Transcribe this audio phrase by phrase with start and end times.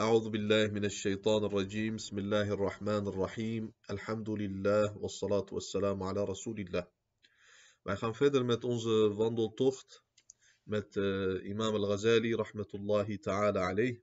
[0.00, 6.60] أعوذ بالله من الشيطان الرجيم بسم الله الرحمن الرحيم الحمد لله والصلاة والسلام على رسول
[6.60, 6.86] الله
[7.82, 10.04] Wij gaan verder met onze wandeltocht
[10.62, 14.00] met uh, imam al-Ghazali rahmatullahi ta'ala alayh.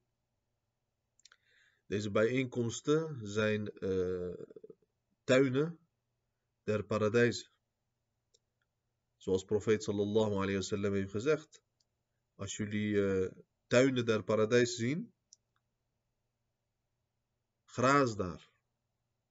[1.88, 4.34] Deze bijeenkomsten zijn uh,
[5.24, 5.80] tuinen
[6.64, 7.52] der paradijzen.
[9.18, 11.62] Zoals profeet sallallahu alayhi wa sallam heeft gezegd.
[12.36, 13.32] Als jullie uh,
[13.68, 15.14] tuinen der paradijs zien,
[17.72, 18.50] graas daar.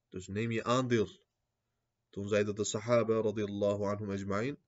[0.09, 1.09] Dus neem je aandeel.
[2.11, 4.59] Toen zeiden de sahaba radiyallahu anhum ajma'in.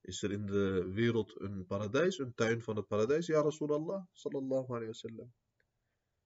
[0.00, 3.26] Is er in de wereld een paradijs, een tuin van het paradijs?
[3.26, 5.34] Ja, Rasulallah sallallahu alayhi wa sallam.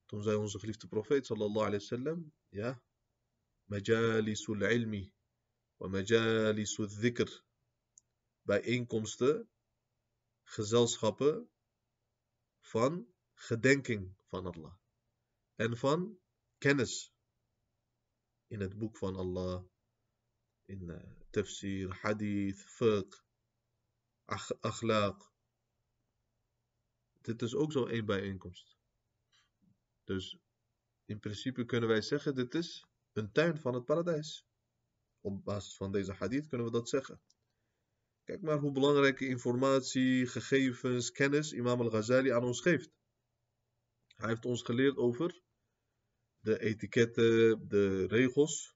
[0.07, 2.33] Toen zei onze geliefde profeet sallallahu alayhi wa sallam.
[2.48, 2.83] Ja,
[3.65, 5.12] majalisul ilmi
[5.77, 7.43] wa majalisul dhikr.
[8.43, 9.48] Bijeenkomsten,
[10.43, 11.51] gezelschappen
[12.61, 14.75] van gedenking van Allah.
[15.55, 16.20] En van
[16.60, 17.12] kennis
[18.47, 19.64] in het boek van Allah,
[20.64, 20.97] in uh,
[21.30, 23.22] tafsir, hadith, fiqh,
[24.61, 25.19] akhlaq.
[27.20, 28.77] Dit is ook zo één bijeenkomst.
[30.05, 30.39] Dus
[31.05, 34.47] in principe kunnen wij zeggen, dit is een tuin van het paradijs.
[35.20, 37.20] Op basis van deze hadith kunnen we dat zeggen.
[38.24, 42.91] Kijk maar hoe belangrijke informatie, gegevens, kennis Imam al-Ghazali aan ons geeft.
[44.17, 45.41] Hij heeft ons geleerd over
[46.39, 48.75] de etiketten, de regels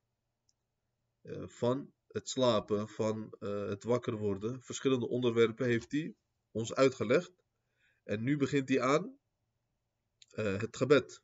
[1.21, 4.61] uh, van het slapen, van uh, het wakker worden.
[4.61, 6.15] Verschillende onderwerpen heeft hij
[6.51, 7.31] ons uitgelegd.
[8.03, 9.19] En nu begint hij aan
[10.37, 11.21] uh, het gebed.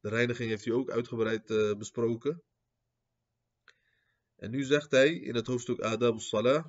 [0.00, 1.46] De reiniging heeft hij ook uitgebreid
[1.78, 2.42] besproken.
[4.36, 6.64] En nu zegt hij in het hoofdstuk Adab al-Salah.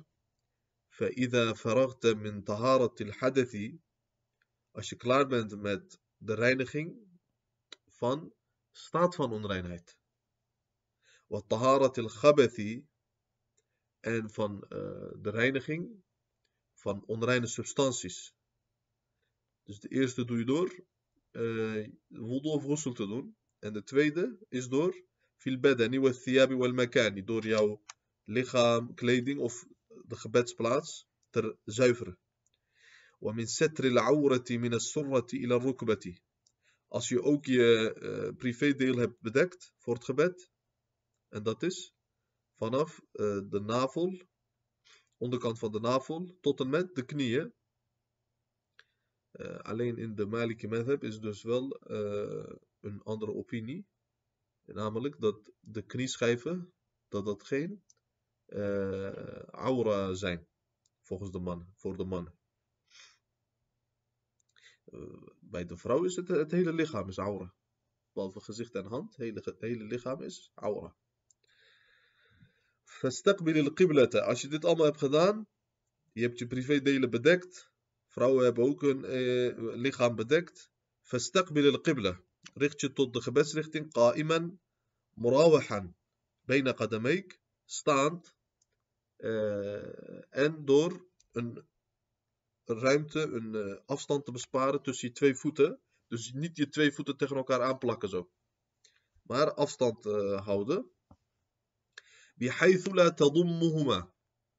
[0.98, 3.56] فإذا فرغت من طهارة الحدث
[4.70, 6.96] als je klaar bent met de reiniging
[7.86, 8.34] van
[8.78, 9.96] staat van onreinheid.
[11.26, 12.86] Wat taharat al khabathi
[14.00, 16.02] en van uh, de reiniging
[16.74, 18.34] van onreine substanties.
[19.62, 20.84] Dus de eerste doe je door
[21.32, 23.36] uh, wudu of ghusl te doen.
[23.58, 24.94] En de tweede is door
[25.36, 27.24] fil badani wa thiyabi wal makani.
[27.24, 27.82] Door jouw
[28.24, 29.66] lichaam, kleding of
[30.04, 32.18] de gebedsplaats te zuiveren.
[33.24, 36.14] ومن ستر العورة من السرة إلى الركبة
[36.89, 40.51] als je ook je uh, privédeel hebt bedekt voor het gebed.
[41.27, 41.93] En dat is
[42.55, 44.21] vanaf uh, de navel,
[45.17, 47.53] onderkant van de navel, tot en met de knieën.
[49.31, 51.81] Uh, alleen in de Maliki Madhab is dus wel
[52.79, 53.87] een andere opinie.
[54.65, 56.73] Namelijk dat de knieschijven,
[57.07, 57.83] dat dat geen
[59.51, 60.47] aura zijn.
[61.01, 62.38] Volgens de man, voor de mannen.
[65.39, 67.53] Bij de vrouw is het, het hele lichaam is aura.
[68.13, 70.95] Behalve gezicht en hand, het hele, hele lichaam is aura.
[72.83, 74.19] Fastaqbil al-qiblata.
[74.19, 75.47] Als je dit allemaal hebt gedaan,
[76.13, 77.71] je hebt je privédelen bedekt.
[78.07, 80.71] Vrouwen hebben ook hun eh, lichaam bedekt.
[81.01, 82.21] Fastaqbil al-qibla.
[82.53, 83.91] Richt je tot de gebedsrichting.
[83.91, 84.59] Qa'iman
[85.13, 85.95] murawahan.
[86.45, 87.39] Bijna qadameik.
[87.65, 88.37] Staand.
[89.17, 91.67] Uh, en door een
[92.77, 95.79] ruimte, een uh, afstand te besparen tussen je twee voeten.
[96.07, 98.31] Dus niet je twee voeten tegen elkaar aanplakken zo.
[99.21, 100.91] Maar afstand uh, houden.
[102.35, 104.13] Bihaythu la tadummuhuma.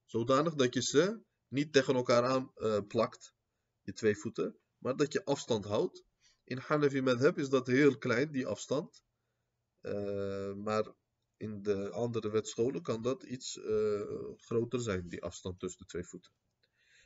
[0.04, 3.24] Zodanig dat je ze niet tegen elkaar aanplakt.
[3.24, 3.38] Uh,
[3.80, 4.58] je twee voeten.
[4.78, 6.04] Maar dat je afstand houdt.
[6.44, 9.02] In Hanafi madhab is dat heel klein, die afstand.
[10.56, 10.94] maar
[11.36, 13.60] in de andere wetscholen kan dat iets
[14.36, 16.32] groter zijn, die afstand tussen de twee voeten.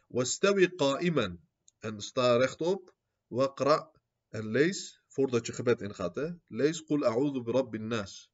[0.06, 1.38] Wastawi qa'iman.
[1.78, 2.94] En sta rechtop.
[3.26, 3.92] Waqra.
[4.28, 6.14] En lees, voordat je gebed ingaat.
[6.14, 6.28] Hè?
[6.46, 8.30] Lees Qul a'udhu bi rabbin nas.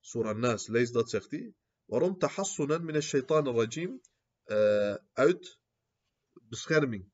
[0.00, 0.66] Surah Nas.
[0.68, 1.54] Lees dat, zegt hij.
[1.84, 2.18] Waarom?
[2.18, 4.00] Tahassunan min al-shaytan al-rajim.
[4.44, 5.58] Uh, uit
[6.32, 7.12] bescherming.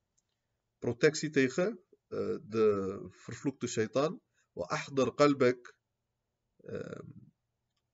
[0.78, 4.20] Protectie tegen uh, de vervloekte shaitan.
[4.52, 5.74] Wa ahdar qalbak.
[6.56, 7.00] Uh,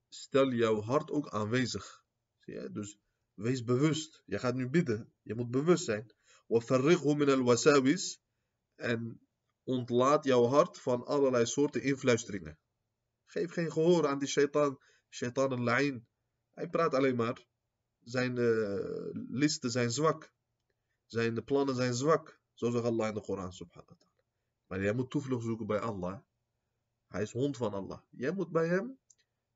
[0.08, 2.04] stel jouw hart ook aanwezig.
[2.38, 2.70] Zie je?
[2.70, 2.98] Dus
[3.36, 4.22] Wees bewust.
[4.24, 5.12] Je gaat nu bidden.
[5.22, 6.10] Je moet bewust zijn.
[7.28, 8.20] al-wasawis.
[8.74, 9.20] En
[9.64, 12.58] ontlaat jouw hart van allerlei soorten influisteringen.
[13.24, 14.78] Geef geen gehoor aan die shaitan.
[15.08, 16.06] Shaitan al-la'in.
[16.52, 17.46] Hij praat alleen maar.
[18.00, 20.32] Zijn uh, listen zijn zwak.
[21.06, 22.40] Zijn plannen zijn zwak.
[22.54, 23.52] Zo zegt Allah in de Koran.
[24.66, 26.20] Maar jij moet toevlucht zoeken bij Allah.
[27.08, 28.00] Hij is hond van Allah.
[28.10, 28.98] Jij moet bij hem,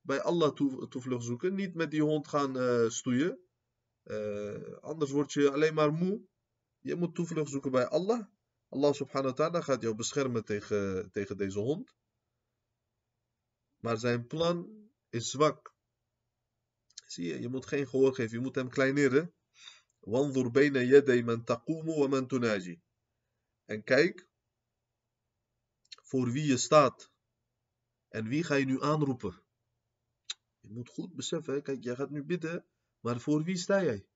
[0.00, 0.52] bij Allah
[0.88, 1.54] toevlucht zoeken.
[1.54, 3.38] Niet met die hond gaan uh, stoeien.
[4.04, 6.28] Uh, anders word je alleen maar moe.
[6.78, 8.26] Je moet toevlucht zoeken bij Allah.
[8.68, 11.96] Allah subhanahu wa ta'ala gaat jou beschermen tegen, tegen deze hond.
[13.76, 15.74] Maar zijn plan is zwak.
[17.06, 19.34] Zie je, je moet geen gehoor geven, je moet hem kleineren.
[23.64, 24.28] En kijk
[26.02, 27.10] voor wie je staat.
[28.08, 29.42] En wie ga je nu aanroepen?
[30.60, 32.66] Je moet goed beseffen, kijk, jij gaat nu bidden,
[33.00, 34.06] maar voor wie sta jij?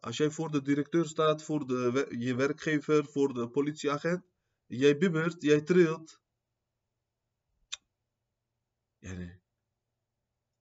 [0.00, 4.26] Als jij voor de directeur staat, voor de, je werkgever, voor de politieagent,
[4.66, 6.20] jij bibbert, jij trilt.
[8.98, 9.42] Ja, nee.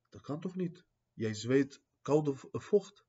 [0.10, 0.86] Dat kan toch niet?
[1.13, 3.06] Jij zweet koude vocht.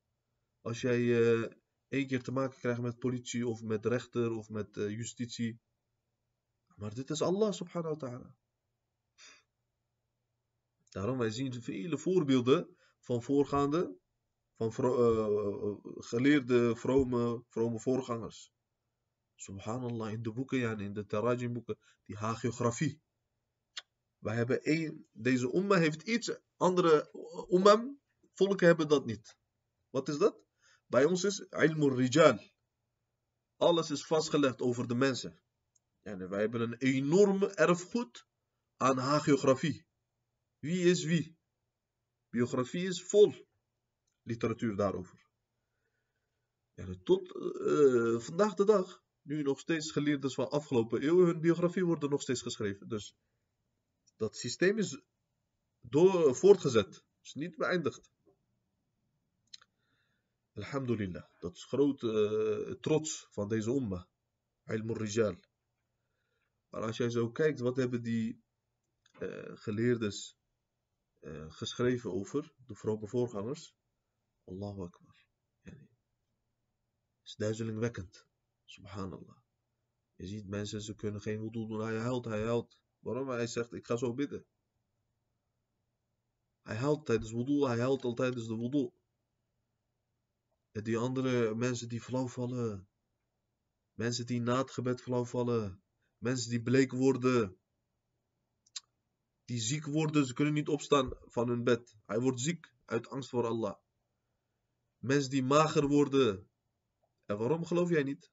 [0.61, 1.51] Als jij uh,
[1.89, 5.61] één keer te maken krijgt met politie of met rechter of met uh, justitie.
[6.77, 8.37] Maar dit is Allah subhanahu wa ta'ala.
[10.89, 13.99] Daarom wij zien vele voorbeelden van voorgaande,
[14.57, 18.53] van uh, geleerde, vrome, vrome voorgangers.
[19.35, 23.03] Subhanallah, in de boeken, ja, in de Tarajim boeken, die hagiografie.
[24.19, 27.11] Wij hebben één, deze umma heeft iets, andere
[27.51, 28.01] ummam,
[28.33, 29.37] volken hebben dat niet.
[29.91, 30.45] Wat is dat?
[30.87, 32.39] Bij ons is ilmur rijal.
[33.57, 35.41] Alles is vastgelegd over de mensen.
[36.03, 38.27] En wij hebben een enorme erfgoed
[38.77, 39.87] aan hagiografie.
[40.59, 41.39] Wie is wie?
[42.29, 43.35] Biografie is vol
[44.25, 45.23] literatuur daarover.
[46.75, 51.85] En tot uh, vandaag de dag, nu nog steeds geleerders van afgelopen eeuwen, hun biografie
[51.85, 52.89] worden nog steeds geschreven.
[52.89, 53.17] Dus
[54.17, 55.03] dat systeem is
[55.81, 58.11] door, voortgezet, is niet beëindigd.
[60.53, 62.07] Alhamdulillah, dat is grote
[62.69, 64.09] uh, trots van deze umma.
[64.65, 65.37] Rijal.
[66.69, 68.43] Maar als jij zo kijkt, wat hebben die
[69.21, 70.37] uh, geleerdes
[71.21, 73.75] uh, geschreven over de vrome voorgangers?
[74.45, 75.17] Allahu Akbar.
[75.63, 75.89] Yani,
[77.25, 78.27] is duizelingwekkend.
[78.65, 79.37] Subhanallah.
[80.17, 81.81] Je ziet mensen, ze kunnen geen wudu doen.
[81.81, 82.79] Hij huilt, hij huilt.
[82.99, 83.29] Waarom?
[83.29, 84.47] Hij zegt, ik ga zo bidden.
[86.63, 88.91] Hij huilt tijdens wudu, hij huilt al tijdens de wudu.
[90.71, 92.89] En die andere mensen die flauw vallen.
[93.93, 95.83] Mensen die na het gebed flauw vallen.
[96.19, 97.59] Mensen die bleek worden.
[99.45, 101.97] Die ziek worden, ze kunnen niet opstaan van hun bed.
[102.07, 103.77] Hij wordt ziek uit angst voor Allah.
[105.05, 106.49] Mensen die mager worden.
[107.27, 108.31] En waarom geloof jij niet?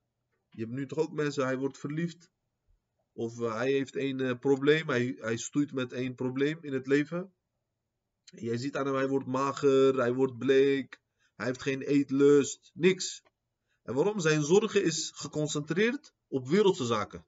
[0.49, 2.31] Je hebt nu toch ook mensen, hij wordt verliefd.
[3.13, 6.87] Of uh, hij heeft een uh, probleem, hij, hij stoeit met een probleem in het
[6.87, 7.33] leven.
[8.23, 11.01] Jij ziet aan hem, hij wordt mager, hij wordt bleek,
[11.35, 13.23] hij heeft geen eetlust, niks.
[13.81, 14.19] En waarom?
[14.19, 17.25] Zijn zorgen is geconcentreerd op wereldse zaken.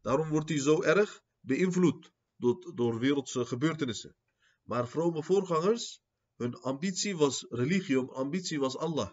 [0.00, 4.16] Daarom wordt hij zo erg beïnvloed door, door wereldse gebeurtenissen.
[4.62, 6.02] Maar vrome voorgangers,
[6.36, 9.10] hun ambitie was religie, hun ambitie was Allah.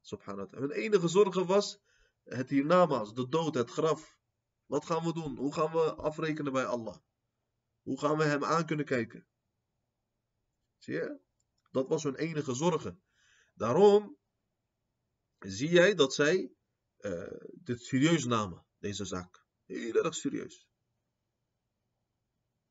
[0.00, 0.52] Subhanallah.
[0.52, 1.78] Hun enige zorgen was
[2.22, 4.18] het hiernamaals, de dood, het graf.
[4.66, 5.36] Wat gaan we doen?
[5.36, 6.96] Hoe gaan we afrekenen bij Allah?
[7.82, 9.26] Hoe gaan we hem aan kunnen kijken?
[10.78, 11.20] Zie je?
[11.70, 13.02] Dat was hun enige zorgen.
[13.54, 14.18] Daarom
[15.38, 16.54] zie jij dat zij
[16.98, 19.44] uh, dit serieus namen, deze zaak.
[19.64, 20.68] Heel erg serieus.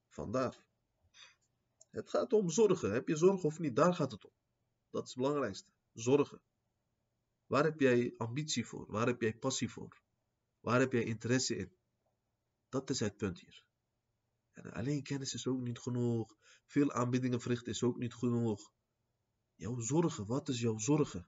[0.08, 0.66] Vandaar.
[1.94, 2.92] Het gaat om zorgen.
[2.92, 3.76] Heb je zorgen of niet?
[3.76, 4.34] Daar gaat het om.
[4.90, 5.72] Dat is het belangrijkste.
[5.94, 6.42] Zorgen.
[7.46, 8.92] Waar heb jij ambitie voor?
[8.92, 10.02] Waar heb jij passie voor?
[10.60, 11.78] Waar heb jij interesse in?
[12.70, 13.66] Dat is het punt hier.
[14.52, 16.38] En alleen kennis is ook niet genoeg.
[16.66, 18.72] Veel aanbiddingen verrichten is ook niet genoeg.
[19.56, 21.28] Jouw zorgen, wat is jouw zorgen?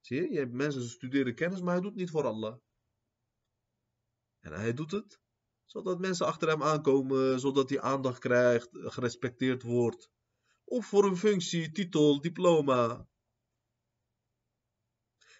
[0.00, 2.58] Zie je, je hebt mensen studeren kennis, maar hij doet niet voor Allah.
[4.40, 5.20] En hij doet het
[5.70, 10.10] zodat mensen achter hem aankomen, zodat hij aandacht krijgt, gerespecteerd wordt.
[10.64, 13.08] Of voor een functie, titel, diploma.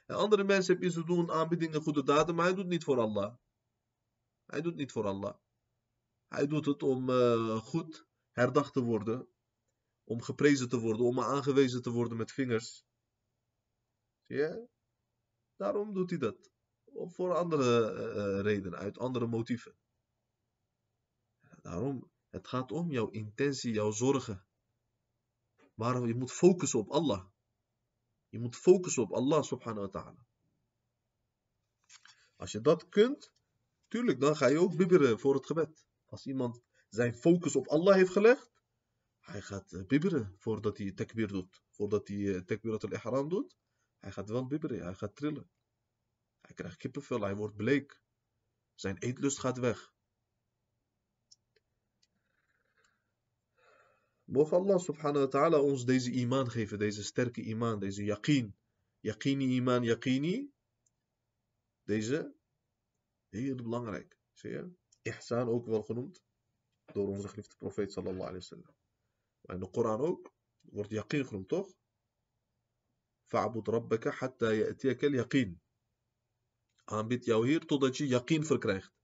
[0.06, 3.34] Andere mensen heb je ze doen aanbiedingen, goede daden, maar hij doet niet voor Allah.
[4.46, 5.34] Hij doet niet voor Allah.
[6.28, 9.28] Hij doet het om uh, goed herdacht te worden,
[10.04, 12.84] om geprezen te worden, om aangewezen te worden met vingers.
[14.26, 14.68] Zie je?
[15.56, 16.50] Daarom doet hij dat.
[16.84, 19.79] Of voor andere uh, redenen, uit andere motieven.
[21.60, 24.46] Daarom, het gaat om jouw intentie, jouw zorgen.
[25.74, 27.26] Maar je moet focussen op Allah.
[28.28, 30.26] Je moet focussen op Allah subhanahu wa ta'ala.
[32.36, 33.32] Als je dat kunt,
[33.88, 35.86] tuurlijk, dan ga je ook bibberen voor het gebed.
[36.06, 38.50] Als iemand zijn focus op Allah heeft gelegd,
[39.20, 41.62] hij gaat eh, bibberen voordat hij takbir doet.
[41.70, 43.56] Voordat hij eh, takbirat al-ihram doet,
[43.98, 45.50] hij gaat wel bibberen, hij gaat trillen.
[46.40, 48.00] Hij krijgt kippenvel, hij wordt bleek.
[48.74, 49.92] Zijn eetlust gaat weg.
[54.30, 58.54] Mogen Allah subhanahu wa ta'ala ons deze iman geven, deze sterke iman, deze yaqeen.
[59.00, 60.52] Yaqini iman, yaqini.
[61.82, 62.34] Deze,
[63.28, 64.18] heel belangrijk.
[64.32, 64.70] Zie je?
[65.02, 66.22] Ihsan ook wel genoemd
[66.92, 68.74] door onze geliefde profeet sallallahu alayhi wasallam.
[69.40, 71.74] Maar in de Koran ook wordt yaqeen genoemd, toch?
[73.26, 75.60] Fa'bud rabbaka hatta ya'tiyaka al-yaqeen.
[76.84, 78.99] Aanbid jouw Heer totdat je yaqeen verkrijgt.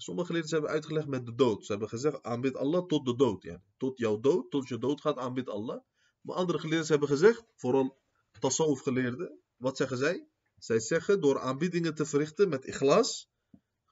[0.00, 1.64] Sommige geleerden hebben uitgelegd met de dood.
[1.64, 3.42] Ze hebben gezegd aanbid Allah tot de dood.
[3.42, 3.62] Ja.
[3.76, 5.80] Tot jouw dood, tot je dood gaat aanbid Allah.
[6.20, 8.02] Maar andere geleerden hebben gezegd, vooral
[8.38, 10.28] tasawuf geleerden, wat zeggen zij?
[10.56, 13.30] Zij zeggen door aanbiedingen te verrichten met ikhlas,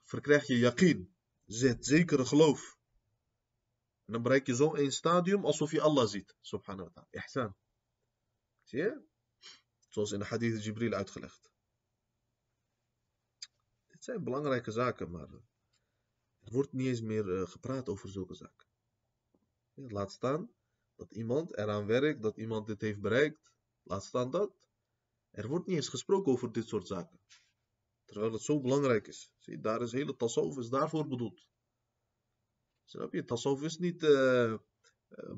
[0.03, 1.15] verkrijg je yaqeen.
[1.45, 2.77] Zet zekere geloof.
[4.05, 6.35] En dan bereik je zo een stadium alsof je Allah ziet.
[6.41, 7.25] Subhanahu wa ta'ala.
[7.25, 7.55] Ihsan.
[8.63, 9.01] Zie je?
[9.89, 11.51] Zoals in de hadith Jibril uitgelegd.
[13.87, 15.27] Dit zijn belangrijke zaken, maar
[16.49, 18.67] er wordt niet eens meer uh, gepraat over zulke zaken.
[19.73, 20.51] Laat staan
[20.95, 23.39] dat iemand eraan werkt, dat iemand dit heeft bereikt.
[23.83, 24.51] Laat staan dat.
[25.31, 27.19] Er wordt niet eens gesproken over dit soort zaken.
[28.05, 29.31] Terwijl het zo belangrijk is.
[29.37, 31.47] Zie, daar is hele tasawuf daarvoor bedoeld.
[32.83, 33.23] Snap je?
[33.25, 34.57] Tasawuf is niet uh,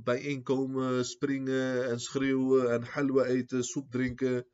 [0.04, 4.48] bijeenkomen, springen en schreeuwen en halwa eten, soep drinken,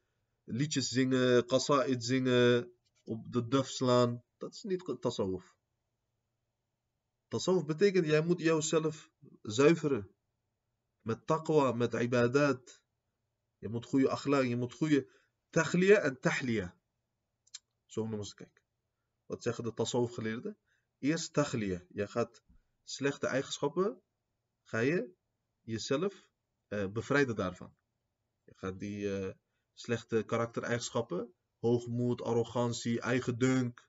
[0.43, 2.71] liedjes zingen, qasa'id zingen,
[3.03, 4.23] op de duf slaan.
[4.37, 5.56] Dat is niet tasawuf.
[7.27, 10.15] Tasawuf betekent, jij moet jouzelf zuiveren.
[11.01, 12.81] Met taqwa, met ibadat.
[13.57, 15.09] Je moet goede akhlaq, je moet goede
[15.49, 16.75] taghliya en tahliya.
[17.85, 18.63] Zo noemen ze het, kijk.
[19.25, 20.57] Wat zeggen de tasawuf geleerden?
[20.99, 21.85] Eerst taghliya.
[21.89, 22.43] Je gaat
[22.83, 24.01] slechte eigenschappen,
[24.63, 25.15] ga je
[25.61, 26.27] jezelf
[26.67, 27.75] uh, bevrijden daarvan.
[28.43, 29.33] Je gaat die uh,
[29.73, 33.86] slechte karaktereigenschappen, hoogmoed, arrogantie, eigendunk,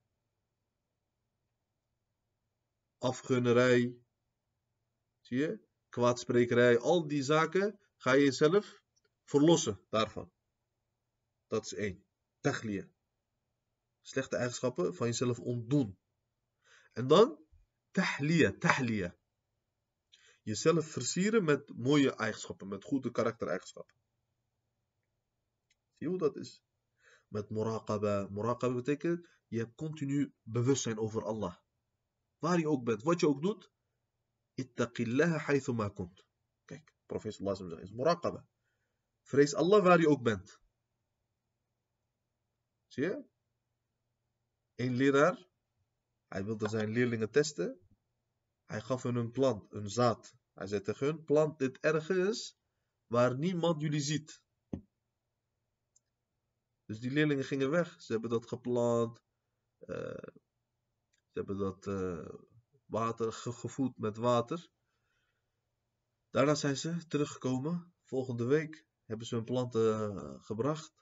[2.99, 3.97] afgunnerij,
[5.21, 8.83] zie je, kwaadsprekerij, al die zaken ga je jezelf
[9.25, 10.33] verlossen daarvan.
[11.47, 12.05] Dat is één.
[12.41, 12.89] Tagliya.
[14.01, 15.99] Slechte eigenschappen van jezelf ontdoen.
[16.93, 17.39] En dan
[17.91, 19.17] tahliya, tahliya.
[20.43, 23.97] Jezelf versieren met mooie eigenschappen, met goede karaktereigenschappen.
[25.67, 26.63] Zie je hoe dat is?
[27.29, 28.29] Met muraqaba.
[28.31, 31.57] Muraqaba betekent, je hebt continu bewustzijn over Allah.
[32.39, 33.71] Waar je ook bent, wat je ook doet.
[34.55, 36.27] Ittaqillaha haythu ma kunt.
[36.65, 38.49] Kijk, profeet alaihi wasallam is muraqaba.
[39.23, 40.61] Vrees Allah waar je ook bent.
[42.87, 43.25] Zie je?
[44.75, 45.49] Een leraar,
[46.29, 47.81] hij wilde zijn leerlingen testen.
[48.65, 50.35] Hij gaf hun een plant, een zaad.
[50.55, 52.59] Hij zei tegen hun, plant dit ergens
[53.07, 54.43] waar niemand jullie ziet.
[56.85, 58.03] Dus die leerlingen gingen weg.
[58.03, 59.23] Ze hebben dat geplant.
[59.79, 60.13] Uh,
[61.33, 62.29] ze hebben dat uh,
[62.85, 64.69] water gevoed met water.
[66.31, 67.95] Daarna zijn ze teruggekomen.
[68.05, 70.93] Volgende week hebben ze hun planten uh, gebracht.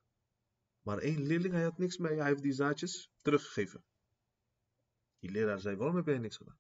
[0.80, 2.16] Maar één leerling, hij had niks mee.
[2.16, 3.85] Hij heeft die zaadjes teruggegeven.
[5.18, 6.59] Die leraar zei, waarom heb jij niks gedaan?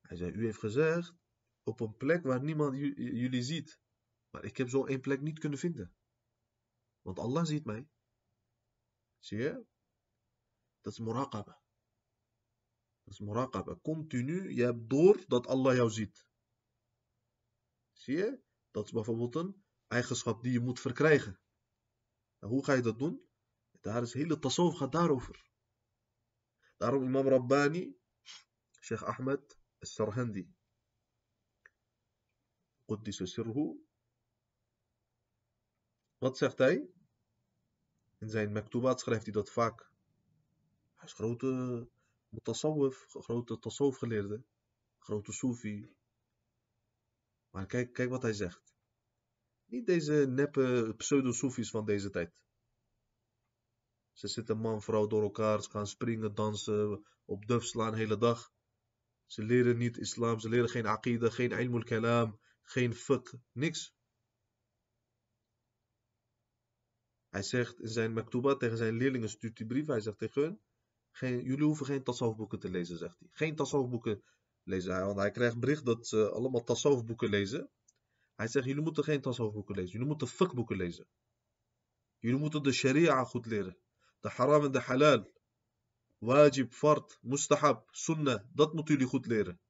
[0.00, 1.14] Hij zei, u heeft gezegd,
[1.62, 3.78] op een plek waar niemand jullie ziet.
[4.30, 5.94] Maar ik heb zo één plek niet kunnen vinden.
[7.00, 7.88] Want Allah ziet mij.
[9.18, 9.64] Zie je?
[10.80, 11.62] Dat is muraqaba.
[13.10, 13.74] Dat is muraqaba.
[13.82, 16.26] Continu, je hebt door dat Allah jou ziet.
[17.92, 18.40] Zie je?
[18.70, 21.40] Dat is bijvoorbeeld een eigenschap die je moet verkrijgen.
[22.38, 23.28] En hoe ga je dat doen?
[23.80, 25.50] Daar is hele tasawuf gaat daarover.
[26.76, 27.96] Daarom Imam Rabbani,
[28.80, 30.54] Sheikh Ahmed Sarhandi,
[32.84, 33.84] Quddis Sirhu.
[36.18, 36.90] Wat zegt hij?
[38.18, 39.92] In zijn maktubaat schrijft hij dat vaak.
[40.94, 41.88] Hij is grote
[42.30, 44.42] mutasawwif, grote tasawwuf geleerde,
[44.98, 45.94] grote Sufi.
[47.50, 48.74] Maar kijk, kijk wat hij zegt.
[49.64, 52.32] Niet deze neppe pseudo-Soefies van deze tijd.
[54.12, 58.18] Ze zitten man, vrouw door elkaar, ze gaan springen, dansen, op duf slaan de hele
[58.18, 58.52] dag.
[59.26, 63.94] Ze leren niet islam, ze leren geen aqida, geen ilmul kalam, geen fiqh, niks.
[67.28, 70.60] Hij zegt in zijn maktuba tegen zijn leerlingen, stuurt die brief, hij zegt tegen hun,
[71.10, 73.28] geen, jullie hoeven geen tasawwufboeken te lezen, zegt hij.
[73.32, 74.22] Geen tasawwufboeken
[74.62, 77.70] lezen, want hij krijgt bericht dat ze allemaal tasawwufboeken lezen.
[78.34, 81.06] Hij zegt, jullie moeten geen tasawwufboeken lezen, jullie moeten fiqhboeken lezen.
[82.18, 83.76] Jullie moeten de sharia goed leren.
[84.20, 85.32] De haram en de halal.
[86.18, 88.42] Wajib, fard, mustahab, sunnah.
[88.52, 89.60] Dat moeten jullie goed leren.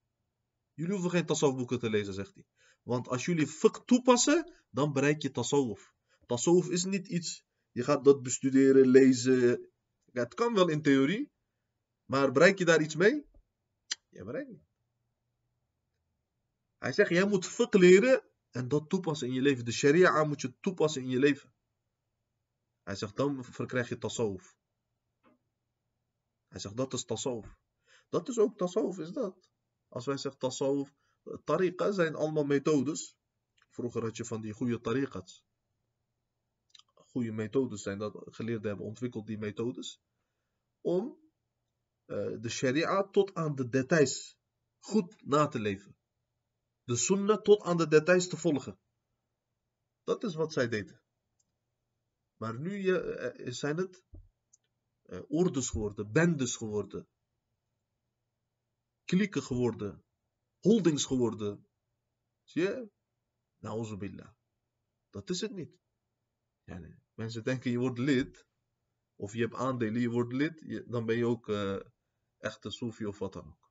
[0.75, 2.45] Jullie hoeven geen tasawwufboeken te lezen, zegt hij.
[2.83, 5.93] Want als jullie fiqh toepassen, dan bereik je tasawwuf.
[6.27, 9.70] Tasawwuf is niet iets, je gaat dat bestuderen, lezen.
[10.13, 11.31] Het kan wel in theorie,
[12.05, 13.27] maar bereik je daar iets mee?
[14.09, 14.69] Je bereikt niet.
[16.79, 19.65] Hij zegt, jij moet fiqh leren en dat toepassen in je leven.
[19.65, 21.53] De sharia moet je toepassen in je leven.
[22.83, 24.57] Hij zegt, dan verkrijg je tasawuf.
[26.49, 27.59] Hij zegt dat is tasawuf.
[28.09, 29.51] Dat is ook tasawuf, is dat.
[29.89, 30.95] Als wij zeggen tasawuf,
[31.45, 33.17] tariqa zijn allemaal methodes.
[33.69, 35.45] Vroeger had je van die goede tariqats.
[37.11, 40.01] Goede methodes zijn dat geleerden hebben ontwikkeld, die methodes.
[40.81, 41.19] Om
[42.07, 44.37] uh, de sharia tot aan de details
[44.79, 45.97] goed na te leven.
[46.85, 48.79] De sunnah tot aan de details te volgen.
[50.05, 51.03] Dat is wat zij deden.
[52.37, 54.03] Maar nu uh, zijn het
[55.03, 57.09] uh, ordes geworden, bendes geworden,
[59.05, 60.05] klikken geworden,
[60.59, 61.67] holdings geworden.
[62.43, 62.91] Zie je?
[63.59, 64.33] Nauzubillah.
[65.11, 65.79] Dat is het niet.
[67.15, 68.47] Mensen denken je wordt lid,
[69.17, 71.81] of je hebt aandelen, je wordt lid, dan ben je ook uh,
[72.39, 73.71] echte Sofi of wat dan ook.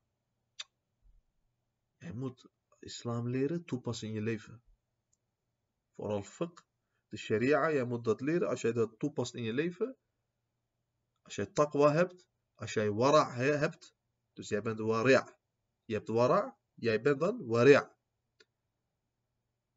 [1.96, 4.62] Je moet islam leren, toepassen in je leven.
[5.94, 6.62] Vooral fiqh,
[7.08, 8.48] de sharia, jij moet dat leren.
[8.48, 9.96] Als jij dat toepast in je leven,
[11.22, 13.94] als jij taqwa hebt, als jij wara hebt,
[14.32, 15.38] dus jij bent wara'.
[15.84, 17.96] Je hebt wara', jij bent dan wara'.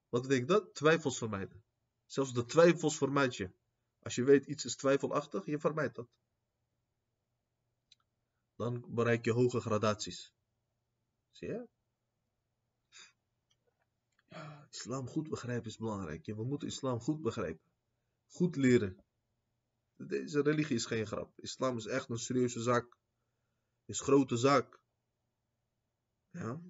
[0.09, 0.75] Wat betekent dat?
[0.75, 1.62] Twijfels vermijden.
[2.13, 3.51] Zelfs de twijfels vermijd je.
[3.99, 6.07] Als je weet iets is twijfelachtig, je vermijdt dat.
[8.55, 10.33] Dan bereik je hoge gradaties.
[11.31, 11.67] Zie je?
[14.27, 16.25] Ja, islam goed begrijpen is belangrijk.
[16.25, 17.65] We moeten islam goed begrijpen.
[18.27, 19.05] Goed leren.
[19.95, 21.39] Deze religie is geen grap.
[21.39, 22.97] Islam is echt een serieuze zaak.
[23.85, 24.81] Is een grote zaak.
[26.29, 26.61] Ja.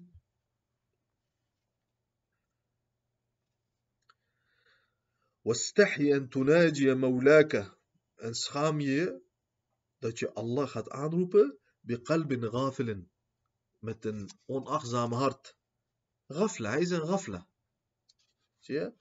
[5.44, 7.62] Wastahi en tunaji maulaka.
[8.26, 8.78] En schaam
[9.98, 11.58] dat je Allah gaat aanroepen.
[13.78, 15.56] Met een onachtzaam hart.
[16.28, 17.48] gafla, hij is een gafla.
[18.58, 18.92] Zie je?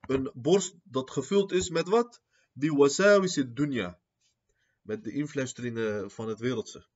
[0.00, 2.22] Een borst dat gevuld is met wat?
[2.52, 4.00] Dunya.
[4.82, 6.86] Met de influisteringen van het wereldse.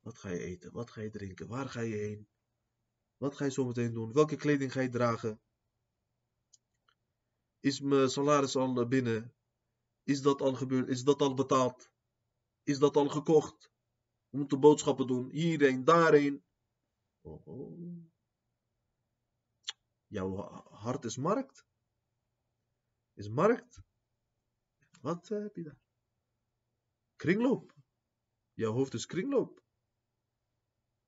[0.00, 0.72] Wat ga je eten?
[0.72, 1.48] Wat ga je drinken?
[1.48, 2.28] Waar ga je heen?
[3.16, 4.12] Wat ga je zo meteen doen?
[4.12, 5.40] Welke kleding ga je dragen?
[7.60, 9.34] Is mijn salaris al binnen?
[10.02, 10.88] Is dat al gebeurd?
[10.88, 11.90] Is dat al betaald?
[12.62, 13.72] Is dat al gekocht?
[14.28, 15.30] We moeten boodschappen doen.
[15.30, 16.44] Hierheen, daarheen.
[17.20, 18.12] Oh, oh.
[20.06, 20.36] Jouw
[20.70, 21.64] hart is markt
[23.14, 23.82] is markt.
[25.00, 25.80] Wat uh, heb je daar?
[27.16, 27.74] Kringloop.
[28.52, 29.62] Jouw hoofd is kringloop.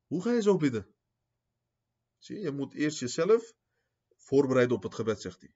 [0.07, 0.96] Hoe ga je zo bidden?
[2.27, 3.53] Zie je, moet eerst jezelf
[4.17, 5.55] voorbereiden op het gebed, zegt hij.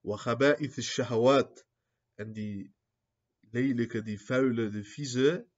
[0.00, 1.66] Wa shahawat.
[2.14, 2.74] En die
[3.40, 5.48] lelijke, die vuile, de vieze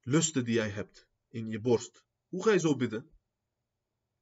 [0.00, 2.04] lusten die jij hebt in je borst.
[2.28, 3.10] Hoe ga je zo bidden?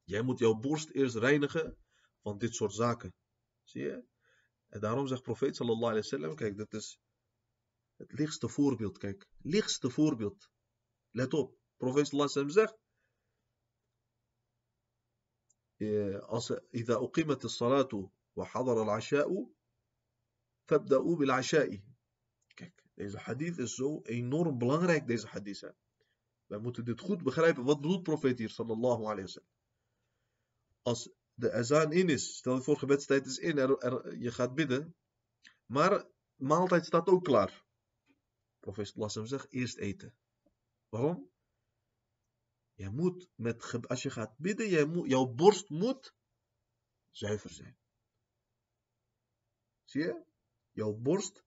[0.03, 1.77] Jij moet jouw borst eerst reinigen
[2.23, 3.15] van dit soort zaken.
[3.63, 4.05] Zie je?
[4.69, 6.99] En daarom zegt profeet sallallahu alayhi wasallam, kijk, dat is
[7.97, 10.51] het lichtste voorbeeld, kijk, lichtste voorbeeld.
[11.11, 12.86] Let op, profeet sallallahu alayhi wasallam zegt,
[16.28, 19.48] als إذا أقيمت الصلاة وحضر العشاء
[20.68, 21.82] فابدأوا بالعشاء
[22.54, 25.62] Kijk, deze hadith is zo enorm belangrijk, deze hadith.
[25.62, 25.70] Hè.
[26.46, 27.64] Wij moeten dit goed begrijpen.
[27.64, 29.50] Wat bedoelt profeet hier, sallallahu alayhi wa sallam?
[30.82, 32.38] Als de azaan in is.
[32.38, 34.96] Stel je voor, gebedstijd is in, er, je gaat bidden.
[35.66, 36.06] Maar
[36.36, 37.66] maaltijd staat ook klaar.
[38.60, 40.14] Profeet Lassam zegt, eerst eten.
[40.90, 41.30] Waarom?
[42.77, 44.69] Je moet met, als je gaat bidden,
[45.09, 46.15] jouw borst moet
[47.11, 47.79] zuiver zijn.
[49.85, 50.25] Zie je?
[50.71, 51.45] Jouw borst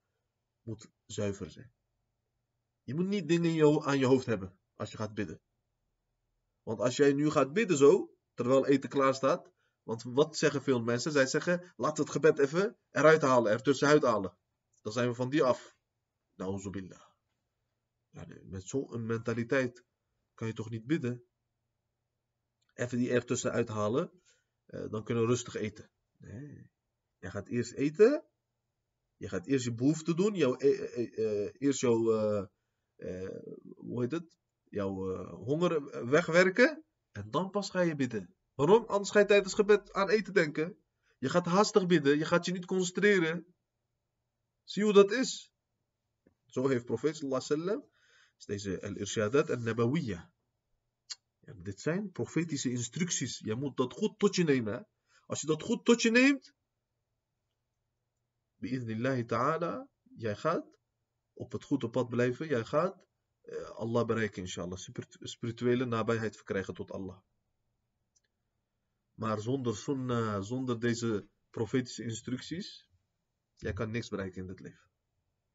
[0.62, 1.72] moet zuiver zijn.
[2.82, 5.40] Je moet niet dingen aan je hoofd hebben als je gaat bidden.
[6.62, 10.82] Want als jij nu gaat bidden zo, terwijl eten klaar staat, want wat zeggen veel
[10.82, 11.12] mensen?
[11.12, 14.36] Zij zeggen, laat het gebed even eruit halen, er tussenuit halen.
[14.80, 15.76] Dan zijn we van die af.
[16.34, 17.08] Nauzubillah.
[18.10, 19.84] Ja, met zo'n mentaliteit
[20.40, 21.24] kan je toch niet bidden?
[22.74, 24.10] Even die er tussenuit halen,
[24.66, 25.90] eh, dan kunnen we rustig eten.
[26.16, 26.70] Nee.
[27.18, 28.24] Je gaat eerst eten.
[29.16, 30.34] Je gaat eerst je behoefte doen.
[30.34, 32.02] Jouw, eh, eh, eerst jouw,
[33.74, 34.38] hoe heet het?
[34.64, 36.84] Jouw honger wegwerken.
[37.12, 38.34] En dan pas ga je bidden.
[38.54, 38.84] Waarom?
[38.84, 40.78] Anders ga je tijdens gebed aan eten denken.
[41.18, 43.54] Je gaat haastig bidden, je gaat je niet concentreren.
[44.64, 45.52] Zie hoe dat is.
[46.46, 47.89] Zo heeft profeet sallallahu
[48.40, 50.32] is deze al-irshadat en nabawiyya.
[51.40, 53.38] Ja, dit zijn profetische instructies.
[53.38, 54.86] Je moet dat goed tot je nemen.
[55.26, 56.54] Als je dat goed tot je neemt,
[58.56, 60.66] bi'idnillahi ta'ala, jij gaat
[61.32, 62.46] op het goede pad blijven.
[62.46, 63.06] Jij gaat
[63.40, 64.78] eh, Allah bereiken, inshallah.
[65.20, 67.18] Spirituele nabijheid verkrijgen tot Allah.
[69.14, 72.88] Maar zonder sunnah, zonder deze profetische instructies,
[73.56, 74.90] jij kan niks bereiken in dit leven.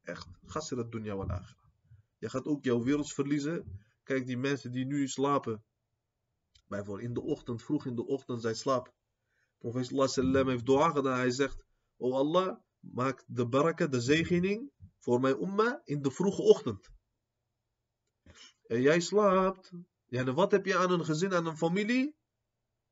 [0.02, 0.28] Echt.
[0.44, 1.65] Gasser het dunya wal akhira.
[2.18, 3.84] Je gaat ook jouw wereld verliezen.
[4.02, 5.64] Kijk, die mensen die nu slapen.
[6.66, 8.92] Bijvoorbeeld in de ochtend, vroeg in de ochtend, zij slapen.
[9.58, 11.18] Profeet sallam heeft dua gedaan.
[11.18, 11.64] Hij zegt,
[11.96, 16.90] O Allah, maak de baraka, de zegening voor mijn umma in de vroege ochtend.
[18.66, 19.72] En jij slaapt.
[20.06, 22.16] Ja, en wat heb je aan een gezin, aan een familie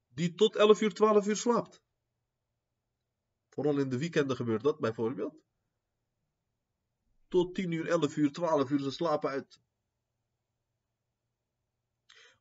[0.08, 1.82] die tot 11 uur, 12 uur slaapt?
[3.48, 5.34] Vooral in de weekenden gebeurt dat bijvoorbeeld.
[7.34, 9.60] Tot 10 uur, 11 uur, 12 uur, ze slapen uit.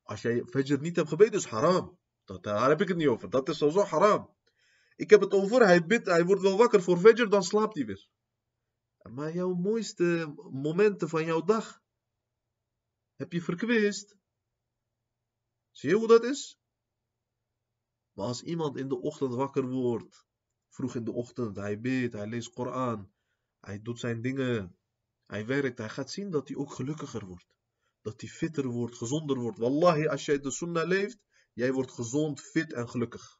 [0.02, 1.98] Als jij Fajr niet hebt gebeden, is haram.
[2.24, 3.30] Dat, daar heb ik het niet over.
[3.30, 4.34] Dat is sowieso haram.
[4.96, 7.86] Ik heb het over, hij bidt, hij wordt wel wakker voor Fajr, dan slaapt hij
[7.86, 8.08] weer.
[9.02, 11.82] Maar jouw mooiste momenten van jouw dag
[13.14, 14.16] heb je verkwist.
[15.70, 16.58] Zie je hoe dat is?
[18.12, 20.26] Maar als iemand in de ochtend wakker wordt,
[20.68, 23.12] vroeg in de ochtend, hij bidt, hij leest Koran,
[23.60, 24.78] hij doet zijn dingen,
[25.34, 27.46] hij werkt, hij gaat zien dat hij ook gelukkiger wordt.
[28.00, 29.58] Dat hij fitter wordt, gezonder wordt.
[29.58, 31.18] Wallahi, als jij de sunnah leeft,
[31.52, 33.38] jij wordt gezond, fit en gelukkig.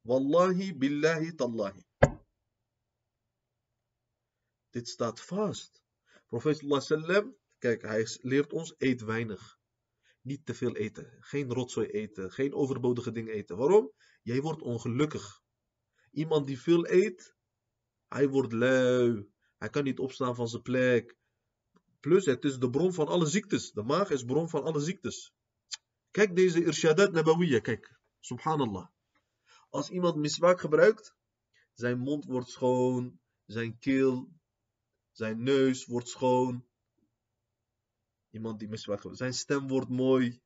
[0.00, 1.84] Wallahi, billahi, tallahi.
[4.70, 5.82] Dit staat vast.
[6.26, 9.58] Profeet sallam, kijk, hij leert ons, eet weinig.
[10.20, 11.16] Niet te veel eten.
[11.20, 12.30] Geen rotzooi eten.
[12.30, 13.56] Geen overbodige dingen eten.
[13.56, 13.92] Waarom?
[14.22, 15.42] Jij wordt ongelukkig.
[16.10, 17.34] Iemand die veel eet,
[18.08, 19.33] hij wordt lui.
[19.64, 21.16] Hij kan niet opstaan van zijn plek.
[22.00, 23.72] Plus, het is de bron van alle ziektes.
[23.72, 25.32] De maag is bron van alle ziektes.
[26.10, 27.98] Kijk deze irshadat nabawiyya, kijk.
[28.20, 28.86] Subhanallah.
[29.70, 31.14] Als iemand miswaak gebruikt,
[31.72, 34.32] zijn mond wordt schoon, zijn keel,
[35.12, 36.66] zijn neus wordt schoon.
[38.30, 40.40] Iemand die miswaak gebruikt, zijn stem wordt mooi.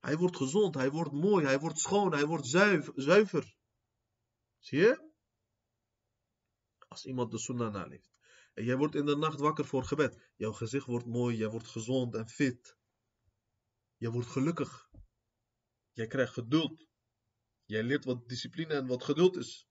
[0.00, 2.46] Hij wordt gezond, hij wordt mooi, hij wordt schoon, hij wordt
[2.94, 3.56] zuiver.
[4.58, 5.11] Zie je?
[6.92, 8.12] Als iemand de sunnah naleeft.
[8.54, 10.32] En jij wordt in de nacht wakker voor gebed.
[10.36, 12.76] Jouw gezicht wordt mooi, jij wordt gezond en fit.
[13.96, 14.90] Je wordt gelukkig.
[15.92, 16.86] Jij krijgt geduld.
[17.64, 19.68] Jij leert wat discipline en wat geduld is.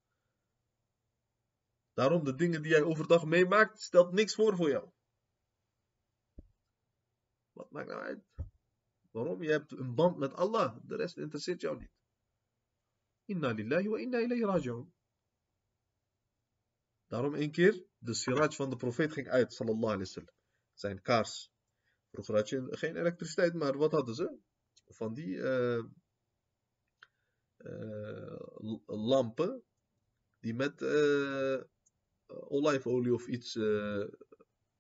[1.94, 4.92] Daarom de dingen die jij overdag meemaakt, stelt niks voor voor jou.
[7.52, 8.24] Wat maakt nou uit?
[9.12, 9.44] Waarom?
[9.44, 10.78] Je hebt een band met Allah.
[10.84, 11.92] De rest interesseert jou niet.
[13.26, 14.94] Inna lillahi wa inna ilayhi raji'un.
[17.12, 20.34] Daarom een keer, de siraj van de profeet ging uit, sallallahu alayhi wasallam.
[20.74, 21.52] Zijn kaars.
[22.12, 24.38] Vroeger had je geen elektriciteit, maar wat hadden ze?
[24.88, 25.84] Van die uh,
[27.58, 28.36] uh,
[28.86, 29.64] lampen
[30.40, 31.62] die met uh,
[32.28, 33.54] olijfolie of iets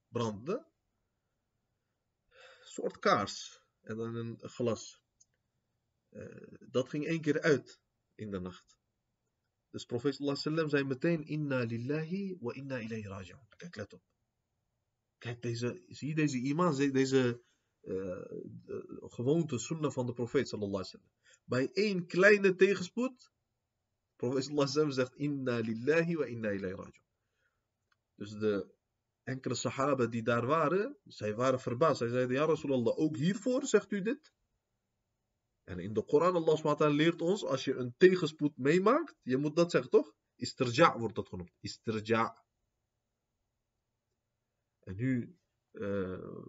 [0.07, 0.65] brandden.
[2.29, 3.61] Een soort kaars.
[3.81, 5.01] En dan een glas.
[6.59, 7.81] dat ging één keer uit
[8.15, 8.80] in de nacht.
[9.71, 13.47] Dus profeet sallam zei meteen inna lillahi wa inna ilayhi raji'un.
[13.57, 14.03] Kijk, let op.
[15.17, 17.41] Kijk, deze, zie je deze iman, deze
[17.81, 18.21] uh,
[18.99, 20.99] gewoonte, sunnah van de profeet sallallahu.
[21.43, 23.31] Bij één kleine tegenspoed,
[24.15, 27.05] profeet sallallahu zegt inna lillahi wa inna ilayhi raji'un.
[28.15, 28.73] Dus de
[29.23, 31.97] enkele sahaba die daar waren, zij waren verbaasd.
[31.97, 34.33] Zij zeiden, ja Rasulallah, ook hiervoor zegt u dit?
[35.63, 39.55] En in de Koran, Allah SWT leert ons, als je een tegenspoed meemaakt, je moet
[39.55, 40.13] dat zeggen toch?
[40.35, 41.51] Istirja wordt dat genoemd.
[41.59, 42.43] Istirja.
[44.79, 45.37] En nu
[45.71, 46.45] uh,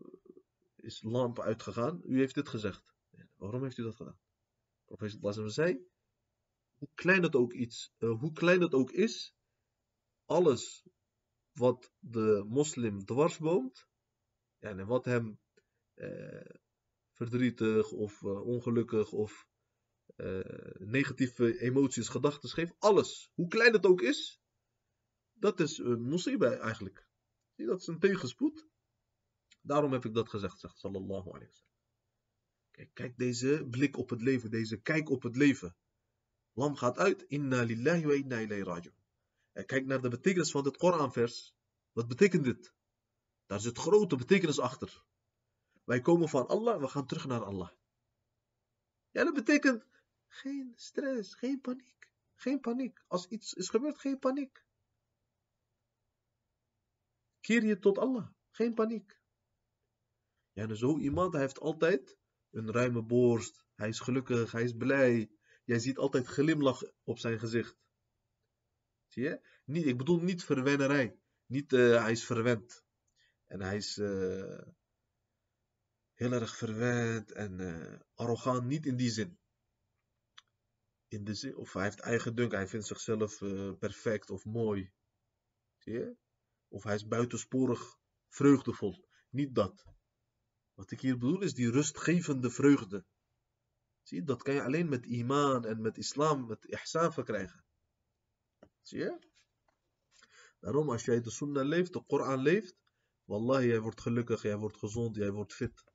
[0.77, 2.01] is lamp uitgegaan.
[2.05, 2.95] U heeft dit gezegd.
[3.37, 4.19] Waarom heeft u dat gedaan?
[4.85, 5.87] Professor Blasem zei,
[6.79, 9.35] hoe klein het ook, iets, uh, hoe klein het ook is,
[10.25, 10.87] alles
[11.53, 13.87] wat de moslim dwarsboomt,
[14.59, 15.39] en wat hem
[15.95, 16.55] uh,
[17.13, 19.47] verdrietig of uh, ongelukkig of
[20.17, 20.41] uh,
[20.79, 22.75] negatieve emoties, gedachten geeft.
[22.79, 24.41] Alles, hoe klein het ook is,
[25.33, 27.07] dat is een musibah eigenlijk.
[27.55, 28.67] Zie, dat is een tegenspoed.
[29.61, 31.71] Daarom heb ik dat gezegd, zegt sallallahu alayhi wa
[32.71, 35.77] Kijk, kijk deze blik op het leven, deze kijk op het leven.
[36.53, 38.95] Lam gaat uit, inna lillahi wa inna ilayhi raji'un.
[39.53, 41.55] En kijk naar de betekenis van dit Koranvers.
[41.93, 42.75] Wat betekent dit?
[43.47, 45.05] Daar zit grote betekenis achter.
[45.93, 47.71] Wij komen van Allah, we gaan terug naar Allah.
[49.11, 49.87] Ja, dat betekent
[50.29, 52.11] geen stress, geen paniek.
[52.35, 53.05] Geen paniek.
[53.07, 54.65] Als iets is gebeurd, geen paniek.
[57.41, 58.29] Keer je tot Allah.
[58.51, 59.21] Geen paniek.
[60.53, 62.19] Ja, zo iemand, heeft altijd
[62.51, 63.65] een ruime borst.
[63.75, 65.31] Hij is gelukkig, hij is blij.
[65.65, 67.77] Jij ziet altijd glimlach op zijn gezicht.
[69.07, 69.41] Zie je?
[69.65, 71.19] Niet, ik bedoel niet verwennerij.
[71.47, 72.85] Niet, uh, hij is verwend.
[73.47, 73.97] En hij is...
[73.97, 74.63] Uh,
[76.23, 79.39] heel erg verwend en uh, arrogant, niet in die zin.
[81.09, 84.93] In de zin, of hij heeft eigen dunk, hij vindt zichzelf uh, perfect of mooi.
[85.79, 86.17] Zie je?
[86.69, 89.09] Of hij is buitensporig vreugdevol.
[89.31, 89.85] Niet dat.
[90.75, 93.05] Wat ik hier bedoel is die rustgevende vreugde.
[94.03, 97.65] Zie je, dat kan je alleen met iman en met islam, met ihsan verkrijgen.
[98.83, 99.19] Zie je?
[100.61, 102.77] Daarom, als jij de sunnah leeft, de Koran leeft,
[103.25, 105.92] wallahi, jij wordt gelukkig, jij wordt gezond, jij wordt fit.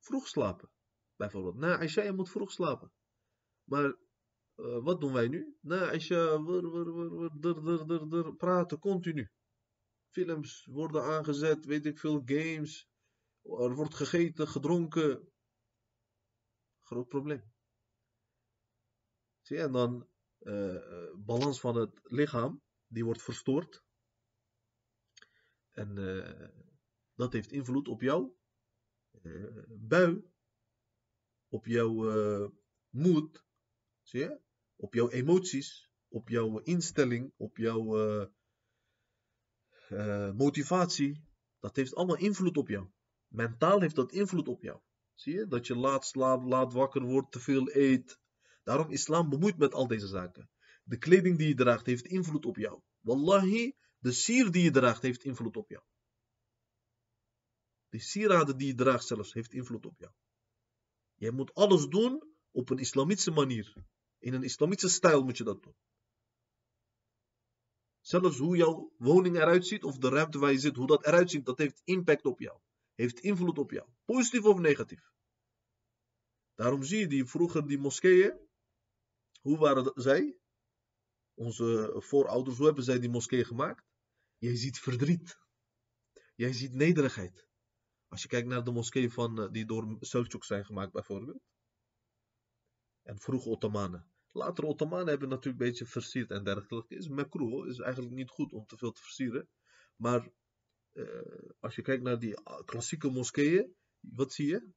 [0.00, 0.70] Vroeg slapen,
[1.16, 1.56] bijvoorbeeld.
[1.56, 2.92] Na Aisha, je moet vroeg slapen.
[3.64, 3.96] Maar
[4.56, 5.56] uh, wat doen wij nu?
[5.60, 6.38] Na Aisha,
[8.36, 9.30] praten continu.
[10.10, 12.88] Films worden aangezet, weet ik veel, games.
[13.42, 15.32] Er wordt gegeten, gedronken.
[16.80, 17.52] Groot probleem.
[19.40, 20.08] Zie je, en dan
[20.40, 23.84] uh, balans van het lichaam, die wordt verstoord.
[25.70, 25.94] En
[27.14, 28.39] dat heeft invloed op jouw uh,
[29.68, 30.24] bui,
[31.48, 32.52] op jouw
[32.90, 33.44] moed,
[34.02, 34.40] zie je?
[34.76, 38.30] op jouw emoties, op jouw instelling, op jouw
[40.34, 41.24] motivatie.
[41.60, 42.88] Dat heeft allemaal invloed op jou.
[43.28, 44.80] Mentaal heeft dat invloed op jou.
[45.14, 45.46] Zie je?
[45.46, 48.18] Dat je laat slaapt, laat wakker wordt, te veel eet.
[48.62, 50.50] Daarom islam bemoeit met al deze zaken.
[50.84, 52.80] De kleding die je draagt heeft invloed op jou.
[53.00, 55.82] Wallahi, de sier die je draagt heeft invloed op jou.
[57.90, 60.12] De sieraden die je draagt zelfs heeft invloed op jou.
[61.14, 63.74] Jij moet alles doen op een islamitische manier.
[64.18, 65.74] In een islamitische stijl moet je dat doen.
[68.00, 71.30] Zelfs hoe jouw woning eruit ziet of de ruimte waar je zit, hoe dat eruit
[71.30, 72.60] ziet, dat heeft impact op jou.
[72.94, 73.88] Heeft invloed op jou.
[74.04, 75.10] Positief of negatief.
[76.54, 78.38] Daarom zie je die vroeger die moskeeën.
[79.40, 80.38] Hoe waren zij?
[81.34, 83.84] Onze voorouders, hoe hebben zij die moskee gemaakt?
[84.36, 85.38] Jij ziet verdriet.
[86.34, 87.49] Jij ziet nederigheid.
[88.10, 91.42] Als je kijkt naar de moskee van, eh, die door Selçuk zijn gemaakt bijvoorbeeld.
[93.02, 94.10] En vroeg Ottomanen.
[94.32, 96.94] Later Ottomanen hebben natuurlijk een beetje versierd en dergelijke.
[96.94, 99.48] Is makro, is eigenlijk niet goed om te veel te versieren.
[99.96, 100.30] Maar
[100.92, 104.72] uh, als je kijkt naar die ah, klassieke moskeeën, wat zie je?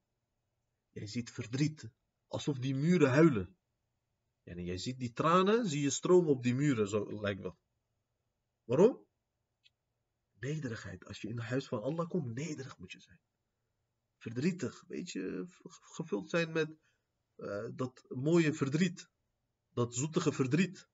[0.90, 1.90] Jij ziet verdriet.
[2.26, 3.56] Alsof die muren huilen.
[4.42, 7.58] En jij ziet die tranen, zie je stromen op die muren, zo lijkt wel.
[8.64, 9.06] Waarom?
[10.44, 11.04] Nederigheid.
[11.04, 13.20] Als je in het huis van Allah komt, nederig moet je zijn.
[14.18, 15.46] Verdrietig, weet je,
[15.80, 16.76] gevuld zijn met
[17.36, 19.08] uh, dat mooie verdriet.
[19.70, 20.88] Dat zoetige verdriet.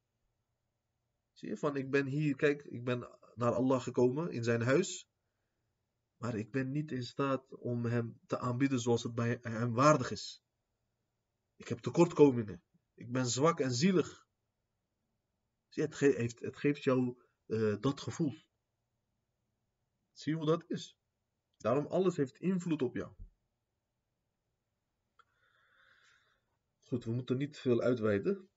[1.33, 2.99] Zie je, van ik ben hier, kijk, ik ben
[3.35, 5.09] naar Allah gekomen in zijn huis.
[6.17, 10.11] Maar ik ben niet in staat om hem te aanbieden zoals het bij hem waardig
[10.11, 10.43] is.
[11.57, 12.63] Ik heb tekortkomingen.
[12.95, 14.27] Ik ben zwak en zielig.
[15.69, 18.49] Zie, het, geeft, jou uh, dat gevoel.
[20.21, 20.97] Zie hoe dat is.
[21.57, 23.13] Daarom alles heeft invloed op jou.
[26.83, 28.49] Goed, we moeten niet veel uitweiden.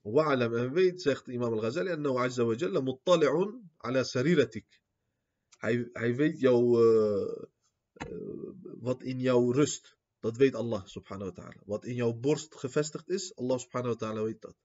[0.00, 4.82] Wa'alam en weet, zegt Imam al-Ghazali, nou, azza wa jalla muttali'un ala sariratik.
[5.58, 7.42] Hij, hij weet jou, eh,
[7.92, 9.96] eh, wat in jou rust.
[10.18, 11.62] Dat weet Allah subhanahu wa ta'ala.
[11.64, 14.56] Wat in jouw borst gevestigd is, Allah subhanahu wa ta'ala weet dat.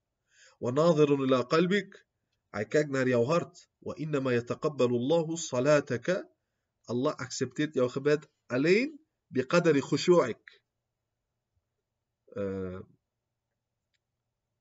[0.57, 2.05] Wa nadhirun ila qalbik.
[2.51, 3.69] Kijkt naar jouw hart.
[3.79, 6.29] وَإِنَّمَا يَتَقَبَّلُ اللَّهُ صَلَاتَكَ
[6.85, 10.61] Allah accepteert jouw gebed alleen بِقَدَرِ خُشُوعِك
[12.33, 12.79] uh,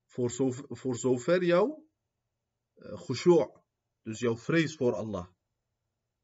[0.07, 1.87] voor, zo, voor zover jouw
[2.74, 3.61] uh, khushu'
[4.03, 5.26] dus jouw vrees voor Allah.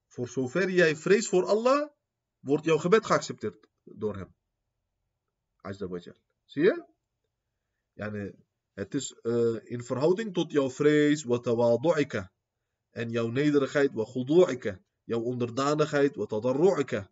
[0.06, 1.90] Voor zover jij vrees voor Allah,
[2.38, 4.34] wordt jouw gebed geaccepteerd door hem.
[5.56, 5.98] Azza wa
[6.44, 6.84] Zie je?
[7.92, 8.45] Yani,
[8.76, 12.32] het is uh, in verhouding tot jouw vrees, wat tawadu'ika.
[12.90, 14.80] En jouw nederigheid, wat khudu'ika.
[15.04, 17.10] Jouw onderdanigheid, wat tadarru'ika.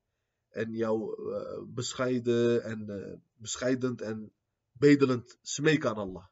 [0.49, 4.33] En jouw uh, bescheiden en uh, bescheidend en
[4.73, 6.27] bedelend smeken aan Allah.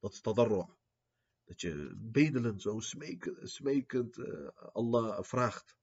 [0.00, 0.66] Dat is tadarru'.
[1.44, 4.16] Dat je bedelend, zo smekend, smekend
[4.72, 5.76] Allah vraagt.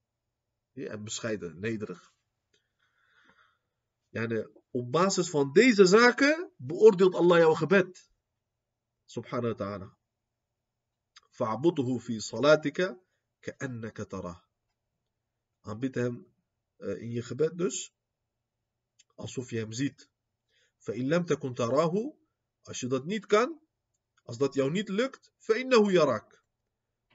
[0.72, 2.12] Ja, en bescheiden, nederig.
[4.08, 8.09] Yani, op basis van deze zaken beoordeelt Allah jouw gebed
[9.09, 9.97] Subhanahu wa ta'ala.
[11.29, 12.97] Fa'buduhu fi salatika
[13.39, 14.39] ka'annaka tarah.
[15.61, 16.25] Aanbid hem
[16.77, 17.93] uh, in je gebed dus
[19.15, 20.09] alsof je hem ziet.
[20.85, 22.13] فإن لم تكن تراه
[22.61, 23.59] als je dat niet kan,
[24.23, 26.43] als dat jou niet lukt, فإنه يراك.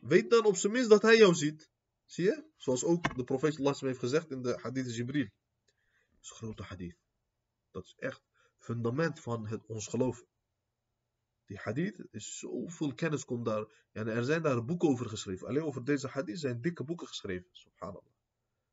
[0.00, 1.70] Weet dan op zijn minst dat hij jou ziet.
[2.05, 2.44] Zie je?
[2.57, 5.29] Zoals ook de profeet Allah heeft gezegd in de hadith Jibril.
[6.11, 6.96] Dat is een grote hadith.
[7.70, 8.22] Dat is echt
[8.59, 10.24] fundament van het, ons geloof.
[11.44, 13.66] Die hadith is zoveel kennis komt daar.
[13.92, 15.48] En er zijn daar boeken over geschreven.
[15.48, 17.48] Alleen over deze hadith zijn dikke boeken geschreven.
[17.53, 18.12] Subhanallah.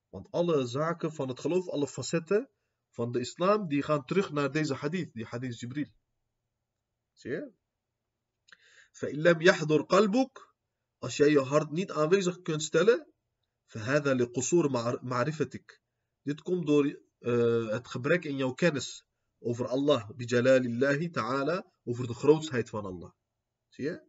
[0.09, 2.49] Want alle zaken van het geloof, alle facetten
[2.89, 5.13] van de islam, die gaan terug naar deze hadith.
[5.13, 5.91] Die hadith Jibril.
[7.13, 7.51] Zie je?
[8.91, 10.47] فإن لم يحضر قلبك
[10.99, 13.07] als jij je hart niet aanwezig kunt stellen,
[13.65, 14.69] فهذا لقصور
[15.03, 15.81] معرفتك.
[16.21, 16.85] Dit komt door
[17.19, 19.05] uh, het gebrek in jouw kennis
[19.41, 23.11] over Allah, bijalalillahi ta'ala, over de grootsheid van Allah.
[23.69, 24.05] Zie je?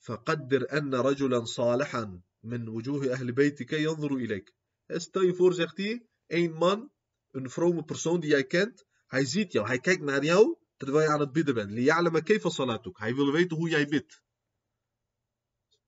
[0.00, 4.54] فقدر أن رجلا صالحا من وجوه أهل بيتك ينظر إليك.
[4.96, 6.90] Stel je voor, zegt hij, een man,
[7.30, 11.12] een vrome persoon die jij kent, hij ziet jou, hij kijkt naar jou terwijl je
[11.12, 11.70] aan het bidden bent.
[11.70, 12.98] ليعلم كيف صلاتك.
[12.98, 14.22] Hij wil weten hoe jij bidt.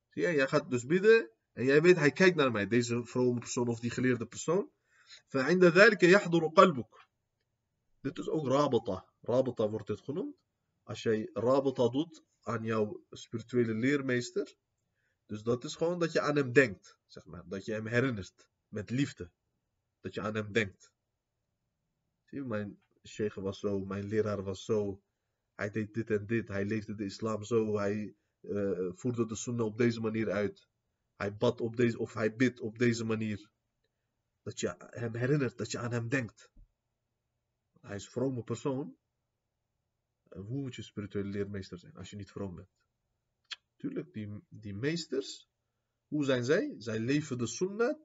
[0.09, 3.39] Zie je, jij gaat dus bidden en jij weet, hij kijkt naar mij, deze vrome
[3.39, 4.71] persoon of die geleerde persoon.
[5.29, 7.06] فعند ذلك يحضر قلبك.
[8.08, 9.06] dit is ook rabata.
[9.22, 10.36] Rabata wordt dit genoemd.
[10.84, 14.56] Als jij rabata doet aan jouw spirituele leermeester.
[15.26, 16.98] Dus dat is gewoon dat je aan hem denkt.
[17.06, 17.48] Zeg maar.
[17.48, 18.50] Dat je hem herinnert.
[18.68, 19.32] Met liefde.
[20.00, 20.92] Dat je aan hem denkt.
[22.24, 23.86] Zie je, mijn sheikh was zo.
[23.86, 25.02] Mijn leraar was zo.
[25.56, 26.48] Hij deed dit en dit.
[26.48, 27.78] Hij leefde de islam zo.
[27.78, 30.68] Hij uh, voerde de sunnah op deze manier uit.
[31.16, 33.50] Hij bad op deze, of hij bidt op deze manier.
[34.42, 36.52] Dat je hem herinnert, dat je aan hem denkt.
[37.88, 38.98] Hij is een vrome persoon.
[40.30, 42.70] Hoe moet je spirituele leermeester zijn als je niet vroom bent?
[43.76, 45.50] Tuurlijk, die, die meesters,
[46.08, 46.76] hoe zijn zij?
[46.78, 48.00] Zij leven de sunnah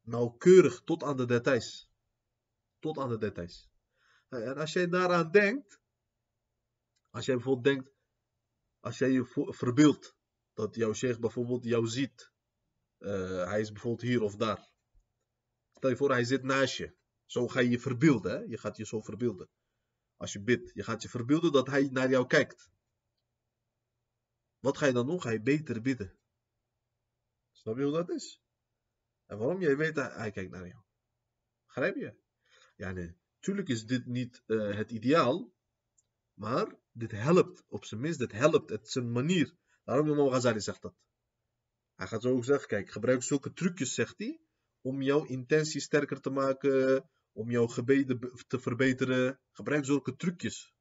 [0.00, 1.90] nauwkeurig tot aan de details.
[2.78, 3.68] Tot aan de details.
[4.28, 5.80] En als jij daaraan denkt,
[7.10, 7.92] als jij bijvoorbeeld denkt,
[8.80, 10.16] als jij je verbeeldt
[10.52, 12.32] dat jouw sheikh bijvoorbeeld jou ziet,
[12.98, 14.70] uh, hij is bijvoorbeeld hier of daar.
[15.70, 16.97] Stel je voor, hij zit naast je.
[17.28, 18.32] Zo ga je je verbeelden.
[18.32, 18.38] Hè?
[18.38, 19.48] Je gaat je zo verbeelden.
[20.16, 20.70] Als je bidt.
[20.74, 22.70] Je gaat je verbeelden dat hij naar jou kijkt.
[24.58, 25.22] Wat ga je dan doen?
[25.22, 26.18] Ga je beter bidden.
[27.50, 28.42] Snap je hoe dat is?
[29.26, 29.60] En waarom?
[29.60, 30.82] Jij weet dat hij kijkt naar jou.
[31.66, 32.14] Begrijp je?
[32.76, 33.16] Ja, nee.
[33.40, 35.52] Tuurlijk is dit niet uh, het ideaal.
[36.34, 37.64] Maar dit helpt.
[37.68, 38.70] Op zijn minst, dit helpt.
[38.70, 39.56] Het is een manier.
[39.84, 40.94] Daarom Imam Ghazali zegt dat.
[41.94, 44.40] Hij gaat zo zeggen, kijk, gebruik zulke trucjes, zegt hij
[44.80, 49.40] om jouw intentie sterker te maken, om jouw gebeden te verbeteren.
[49.52, 50.74] Gebruik zulke trucjes.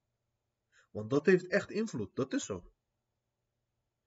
[0.92, 2.72] Want dat heeft echt invloed, dat is zo.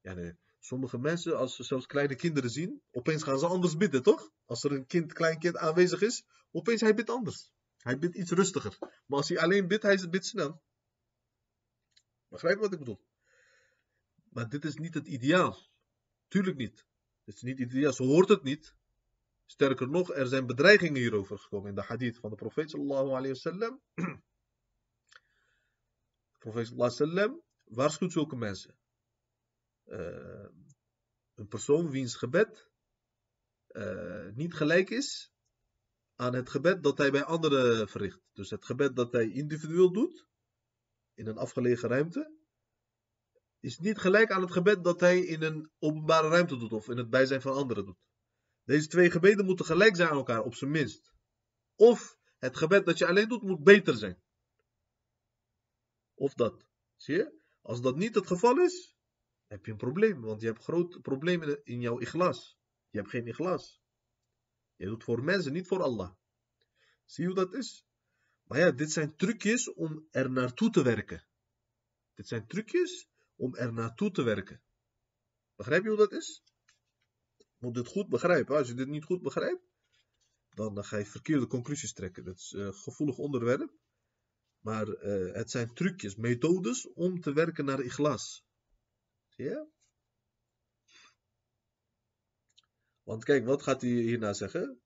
[0.00, 0.38] Ja, nee.
[0.58, 4.30] Sommige mensen, als ze zelfs kleine kinderen zien, opeens gaan ze anders bidden, toch?
[4.44, 7.52] Als er een kind, klein kind aanwezig is, opeens hij bidt anders.
[7.76, 8.76] Hij bidt iets rustiger.
[8.80, 10.62] Maar als hij alleen bidt, hij bidt snel.
[12.28, 13.00] Begrijp je wat ik bedoel?
[14.28, 15.68] Maar dit is niet het ideaal.
[16.28, 16.86] Tuurlijk niet.
[17.24, 17.92] Dit is niet ideaal.
[17.92, 18.74] Zo hoort het niet.
[19.50, 23.28] Sterker nog, er zijn bedreigingen hierover gekomen in de hadith van de profeet sallallahu alayhi
[23.28, 23.80] wasallam.
[26.32, 28.78] De profeet sallallahu alayhi wasallam waarschuwt zulke mensen.
[29.84, 30.48] Uh,
[31.34, 32.70] een persoon wiens gebed
[33.68, 35.32] uh, niet gelijk is
[36.14, 38.20] aan het gebed dat hij bij anderen verricht.
[38.32, 40.26] Dus het gebed dat hij individueel doet,
[41.14, 42.34] in een afgelegen ruimte,
[43.60, 46.96] is niet gelijk aan het gebed dat hij in een openbare ruimte doet of in
[46.96, 48.10] het bijzijn van anderen doet.
[48.70, 51.12] Deze twee gebeden moeten gelijk zijn aan elkaar, op zijn minst.
[51.76, 54.22] Of het gebed dat je alleen doet, moet beter zijn.
[56.14, 56.66] Of dat.
[56.96, 57.38] Zie je?
[57.62, 58.96] Als dat niet het geval is,
[59.46, 60.20] heb je een probleem.
[60.20, 62.59] Want je hebt grote problemen in jouw iglas.
[62.90, 63.83] Je hebt geen iglas.
[64.76, 66.14] Je doet voor mensen, niet voor Allah.
[67.04, 67.87] Zie je hoe dat is?
[68.42, 71.26] Maar ja, dit zijn trucjes om er naartoe te werken.
[72.14, 74.62] Dit zijn trucjes om er naartoe te werken.
[75.56, 76.42] Begrijp je hoe dat is?
[77.61, 78.57] Moet dit goed begrijpen.
[78.57, 79.62] Als je dit niet goed begrijpt,
[80.55, 82.25] dan ga je verkeerde conclusies trekken.
[82.25, 83.73] Dat is een gevoelig onderwerp.
[84.61, 88.44] Maar uh, het zijn trucjes, methodes om te werken naar ikhlas.
[89.29, 89.68] Zie je?
[93.03, 94.81] Want kijk, wat gaat hij hierna zeggen?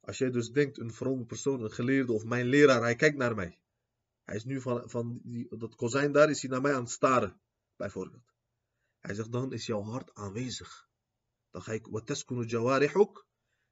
[0.00, 3.34] Als jij dus denkt, een vrome persoon, een geleerde of mijn leraar, hij kijkt naar
[3.34, 3.58] mij.
[4.22, 6.90] Hij is nu van, van die, dat kozijn daar, is hij naar mij aan het
[6.90, 7.40] staren,
[7.76, 8.31] bijvoorbeeld.
[9.02, 10.88] Hij zegt dan is jouw hart aanwezig.
[11.50, 13.26] Dan ga ik wataskunu jawarihuk.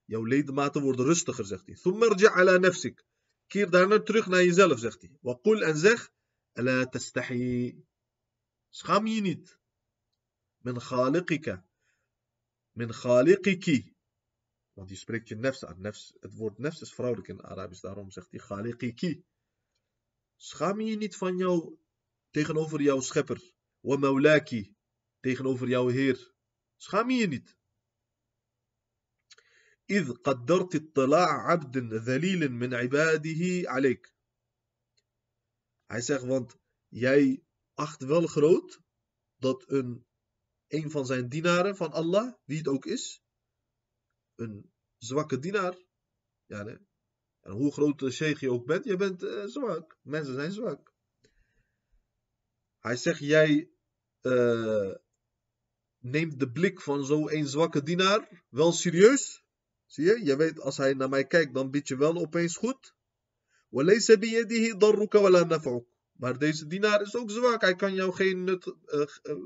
[0.05, 1.75] Jouw ledematen worden rustiger, zegt hij.
[1.75, 3.05] Thummarja ala nafsik.
[3.47, 5.19] Keer daarna terug naar jezelf, zegt hij.
[5.21, 6.13] Waqul en zeg.
[6.53, 7.85] Ala tastahi.
[8.69, 9.59] Schaam je niet.
[10.57, 11.67] Min khaliqika.
[12.71, 13.95] Min khaliqiki.
[14.73, 15.81] Want die spreekt je nefs aan.
[15.81, 17.83] Nefs, het woord nefs is vrouwelijk in Arabisch.
[17.83, 19.25] Daarom zegt hij khaliqiki.
[20.37, 21.79] Schaam je niet van jou
[22.31, 23.41] tegenover jouw schepper.
[23.81, 24.79] Wa maulaki
[25.20, 26.34] tegenover jouw Heer.
[26.76, 27.56] Schaam je je niet.
[29.90, 34.14] إذ قدرت اطلاع عبد ذليل من عباده عليك.
[35.86, 36.58] Hij zegt, want
[36.88, 37.44] jij
[37.74, 38.82] acht wel groot
[39.36, 40.06] dat een,
[40.68, 43.24] een van zijn dienaren van Allah, wie het ook is,
[44.36, 45.78] een zwakke dienaar,
[46.46, 46.78] ja, nee.
[47.40, 49.98] en hoe groot de sheikh je ook bent, je bent uh, zwak.
[50.02, 50.94] Mensen zijn zwak.
[52.80, 53.72] Hij zegt, jij
[54.22, 54.96] uh,
[56.01, 59.45] neemt de blik van zo'n zwakke dienaar wel serieus.
[59.87, 62.95] Zie je, je weet als hij naar mij kijkt, dan bid je wel opeens goed.
[66.13, 67.61] Maar deze dienaar is ook zwak.
[67.61, 69.37] Hij kan jou geen nut eh, eh,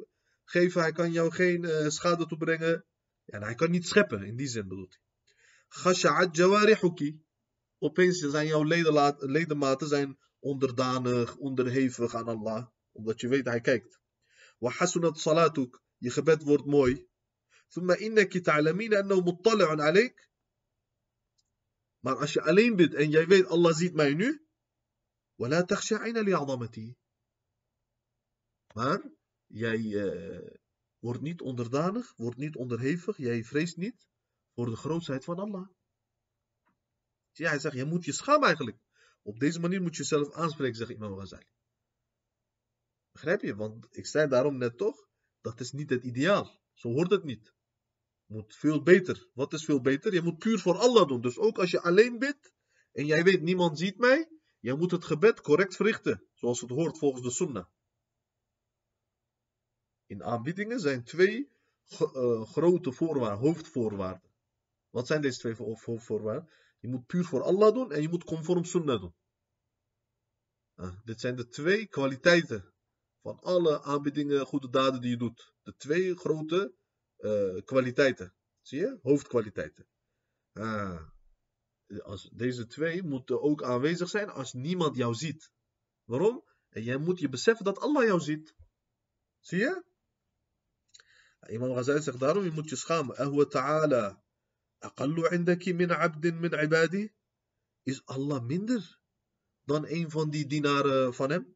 [0.44, 2.84] geven, hij kan jou geen eh, schade toebrengen.
[3.26, 4.98] En hij kan niet scheppen, in die zin bedoelt
[5.82, 6.28] hij.
[6.32, 7.22] Jawarihuki.
[7.78, 8.64] Opeens zijn jouw
[9.18, 12.66] ledematen zijn onderdanig, onderhevig aan Allah.
[12.92, 13.98] Omdat je weet, hij kijkt.
[14.58, 15.82] Wahasunat salatuk.
[16.04, 17.08] Je gebed wordt mooi.
[22.00, 24.46] Maar als je alleen bent en jij weet, Allah ziet mij nu.
[28.74, 29.10] Maar
[29.46, 30.56] jij eh,
[30.98, 34.06] wordt niet onderdanig, wordt niet onderhevig, jij vreest niet
[34.54, 35.68] voor de grootheid van Allah.
[37.28, 38.78] Dus ja, hij zegt, je moet je schamen eigenlijk.
[39.22, 41.48] Op deze manier moet je jezelf aanspreken, zegt Imam Ghazali.
[43.12, 43.54] Begrijp je?
[43.54, 45.12] Want ik zei daarom net toch,
[45.44, 46.60] dat is niet het ideaal.
[46.72, 47.54] Zo hoort het niet.
[48.26, 49.28] Moet veel beter.
[49.32, 50.12] Wat is veel beter?
[50.12, 51.20] Je moet puur voor Allah doen.
[51.20, 52.52] Dus ook als je alleen bidt
[52.92, 54.28] en jij weet niemand ziet mij,
[54.58, 56.26] jij moet het gebed correct verrichten.
[56.34, 57.66] Zoals het hoort volgens de sunnah.
[60.06, 61.52] In aanbiedingen zijn twee
[62.00, 64.30] uh, grote voorwaarden, hoofdvoorwaarden.
[64.90, 66.50] Wat zijn deze twee hoofdvoorwaarden?
[66.78, 69.14] Je moet puur voor Allah doen en je moet conform sunnah doen.
[70.76, 72.73] Uh, dit zijn de twee kwaliteiten
[73.24, 75.52] van alle aanbiedingen, goede daden die je doet.
[75.62, 76.74] De twee grote
[77.18, 78.34] uh, kwaliteiten.
[78.60, 78.98] Zie je?
[79.02, 79.86] Hoofdkwaliteiten.
[80.52, 81.02] Ah.
[82.02, 85.50] Als deze twee moeten ook aanwezig zijn als niemand jou ziet.
[86.04, 86.44] Waarom?
[86.68, 88.54] En jij moet je beseffen dat Allah jou ziet.
[89.40, 89.84] Zie je?
[91.46, 93.48] Imam Ghazali zegt daarom, je moet je schamen.
[93.48, 94.22] Ta'ala
[94.78, 97.12] aqallu indaki min abdin min ibadi.
[97.82, 98.98] Is Allah minder
[99.64, 101.53] dan een van die dienaren van hem?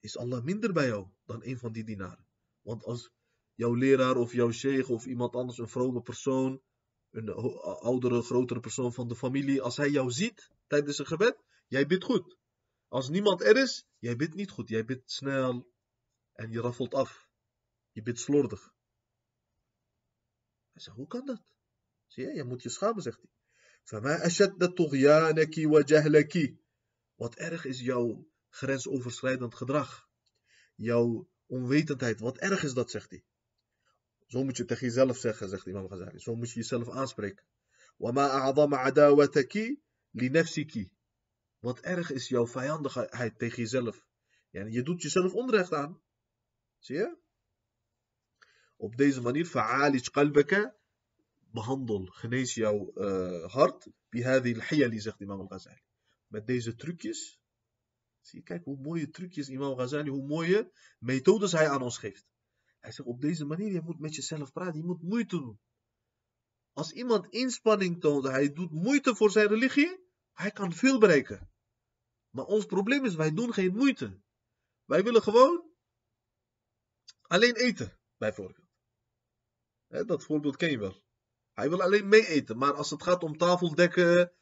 [0.00, 2.26] Is Allah minder bij jou dan een van die dienaren?
[2.60, 3.10] Want als
[3.54, 6.62] jouw leraar of jouw sheikh of iemand anders, een vrome persoon,
[7.10, 7.28] een
[7.62, 11.36] oudere, grotere persoon van de familie, als hij jou ziet tijdens een gebed,
[11.66, 12.36] jij bidt goed.
[12.88, 14.68] Als niemand er is, jij bidt niet goed.
[14.68, 15.72] Jij bidt snel
[16.32, 17.28] en je raffelt af.
[17.92, 18.74] Je bidt slordig.
[20.72, 21.54] Hij zegt, hoe kan dat?
[22.06, 23.30] Zie je, je moet je schamen, zegt hij.
[27.14, 30.08] Wat erg is jouw grensoverschrijdend gedrag.
[30.74, 32.20] Jouw onwetendheid.
[32.20, 33.24] Wat erg is dat, zegt hij.
[34.26, 36.18] Zo moet je tegen jezelf zeggen, zegt Imam Ghazali.
[36.18, 37.44] Zo moet je jezelf aanspreken.
[41.58, 44.06] Wat erg is jouw vijandigheid tegen jezelf.
[44.50, 46.02] Je doet jezelf onrecht aan.
[46.78, 47.18] Zie je?
[48.76, 50.76] Op deze manier, fa'alij qalbaka,
[51.52, 53.88] behandel, genees jouw uh, hart.
[54.10, 55.82] Al-hiyali, zegt Imam al-Ghazali.
[56.26, 57.39] Met deze trucjes.
[58.20, 62.26] Zie je, kijk hoe mooie trucjes Imam Ghazali, hoe mooie methodes hij aan ons geeft.
[62.78, 65.60] Hij zegt op deze manier, je moet met jezelf praten, je moet moeite doen.
[66.72, 71.50] Als iemand inspanning toont, hij doet moeite voor zijn religie, hij kan veel bereiken.
[72.30, 74.20] Maar ons probleem is, wij doen geen moeite.
[74.84, 75.70] Wij willen gewoon
[77.22, 78.68] alleen eten, bijvoorbeeld.
[79.88, 81.02] dat voorbeeld ken je wel.
[81.52, 84.32] Hij wil alleen mee eten, maar als het gaat om tafel dekken,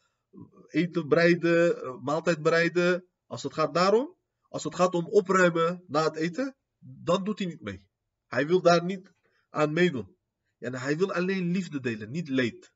[0.68, 4.16] eten bereiden, maaltijd bereiden, als het gaat daarom,
[4.48, 7.86] als het gaat om opruimen na het eten, dan doet hij niet mee.
[8.26, 9.12] Hij wil daar niet
[9.50, 10.16] aan meedoen.
[10.56, 12.72] Ja, hij wil alleen liefde delen, niet leed.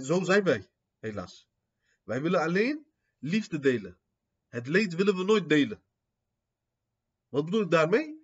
[0.00, 1.48] Zo zijn wij, helaas.
[2.02, 2.86] Wij willen alleen
[3.18, 3.98] liefde delen.
[4.48, 5.82] Het leed willen we nooit delen.
[7.28, 8.22] Wat bedoel ik daarmee?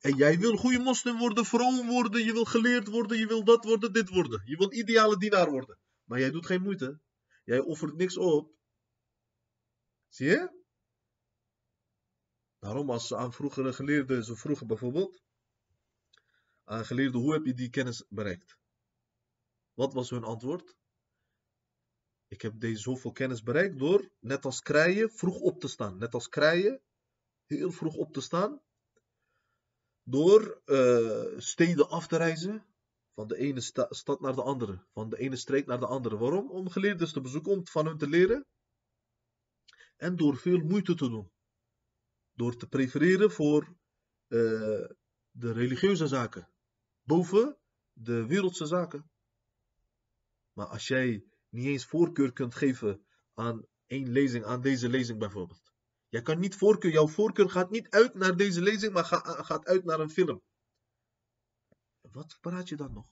[0.00, 3.64] En jij wil goede moslim worden, vroom worden, je wil geleerd worden, je wil dat
[3.64, 4.42] worden, dit worden.
[4.44, 5.78] Je wil ideale dienaar worden.
[6.04, 7.00] Maar jij doet geen moeite.
[7.44, 8.55] Jij offert niks op.
[10.08, 10.64] Zie je?
[12.58, 15.22] Daarom als ze aan vroegere geleerden, ze vroegen bijvoorbeeld,
[16.64, 18.58] aan geleerden, hoe heb je die kennis bereikt?
[19.74, 20.76] Wat was hun antwoord?
[22.28, 25.98] Ik heb deze zoveel kennis bereikt door, net als krijen, vroeg op te staan.
[25.98, 26.82] Net als krijen,
[27.46, 28.60] heel vroeg op te staan.
[30.02, 32.66] Door uh, steden af te reizen,
[33.14, 36.16] van de ene sta stad naar de andere, van de ene streek naar de andere.
[36.16, 36.50] Waarom?
[36.50, 38.46] Om geleerden te bezoeken, om van hun te leren.
[39.96, 41.30] En door veel moeite te doen.
[42.32, 43.62] Door te prefereren voor
[44.28, 44.88] uh,
[45.30, 46.48] de religieuze zaken.
[47.02, 47.58] Boven
[47.92, 49.10] de wereldse zaken.
[50.52, 55.72] Maar als jij niet eens voorkeur kunt geven aan één lezing, aan deze lezing bijvoorbeeld.
[56.08, 59.04] Jij kan niet voorkeur, jouw voorkeur gaat niet uit naar deze lezing, maar
[59.44, 60.42] gaat uit naar een film.
[62.00, 63.06] Wat praat je dan nog?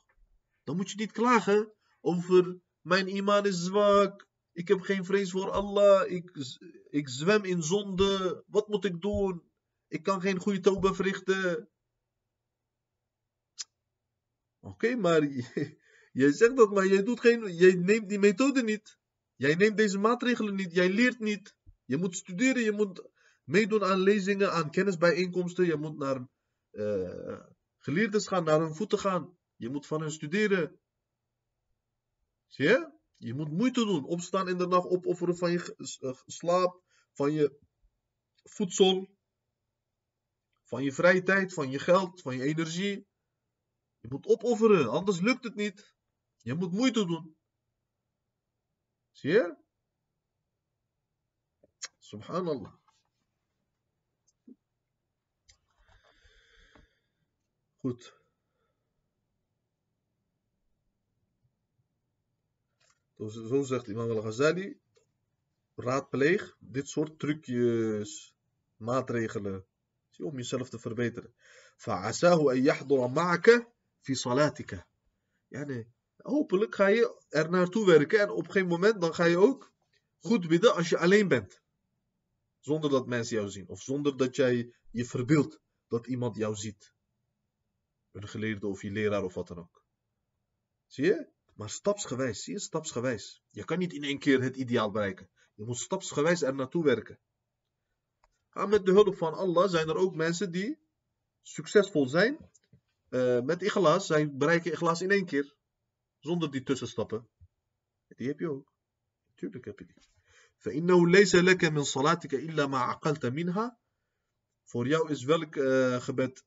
[0.62, 5.50] Dan moet je niet klagen over mijn iman is zwak, ik heb geen vrees voor
[5.50, 6.10] Allah.
[6.10, 6.30] Ik,
[6.90, 8.44] ik zwem in zonde.
[8.46, 9.42] Wat moet ik doen?
[9.88, 11.68] Ik kan geen goede toba verrichten.
[14.60, 15.22] Oké, maar
[16.20, 18.98] jij zegt dat, maar jij, doet geen, jij neemt die methode niet.
[19.34, 20.72] Jij neemt deze maatregelen niet.
[20.72, 21.54] Jij leert niet.
[21.84, 23.08] Je moet studeren, je moet
[23.44, 25.66] meedoen aan lezingen, aan kennisbijeenkomsten.
[25.66, 26.26] Je moet naar
[26.72, 27.40] uh,
[27.78, 29.38] geleerdes gaan, naar hun voeten gaan.
[29.56, 30.80] Je moet van hen studeren.
[32.46, 32.92] Zie je?
[33.16, 34.04] Je moet moeite doen.
[34.04, 37.58] Opstaan in de nacht, opofferen van je eh, slaap, van je
[38.42, 39.16] voedsel,
[40.62, 43.06] van je vrije tijd, van je geld, van je energie.
[44.00, 45.94] Je moet opofferen, anders lukt het niet.
[46.36, 47.36] Je moet moeite doen.
[49.10, 49.56] Zie je?
[51.98, 52.74] Subhanallah.
[57.76, 58.23] Goed.
[63.15, 64.79] Dus zo zegt Imam al-Ghazali,
[65.75, 68.35] raadpleeg dit soort trucjes,
[68.77, 69.65] maatregelen,
[70.17, 71.33] om jezelf te verbeteren.
[71.79, 73.67] فعساه أن يحضر معك
[74.01, 74.83] في صلاتك.
[75.51, 75.87] Yani,
[76.17, 79.71] hopelijk ga je er naartoe werken en op geen moment dan ga je ook
[80.19, 81.61] goed bidden als je alleen bent.
[82.59, 83.67] Zonder dat mensen jou zien.
[83.67, 86.93] Of zonder dat jij je verbeeldt dat iemand jou ziet.
[88.11, 89.83] Een geleerde of je leraar of wat dan ook.
[90.87, 91.27] Zie je?
[91.53, 93.43] Maar stapsgewijs, zie je, stapsgewijs.
[93.49, 95.29] Je kan niet in één keer het ideaal bereiken.
[95.53, 97.19] Je moet stapsgewijs er naartoe werken.
[98.53, 100.79] Maar met de hulp van Allah zijn er ook mensen die
[101.41, 102.49] succesvol zijn.
[103.09, 105.55] Uh, met ikhlas, zij bereiken ikhlas in één keer.
[106.19, 107.27] Zonder die tussenstappen.
[108.07, 108.73] Die heb je ook.
[109.35, 110.07] Tuurlijk heb je die.
[110.59, 113.79] فإنه ليس لك من صلاتك إلا ما عقلت منها.
[114.63, 116.43] Voor jou is welk uh, gebed,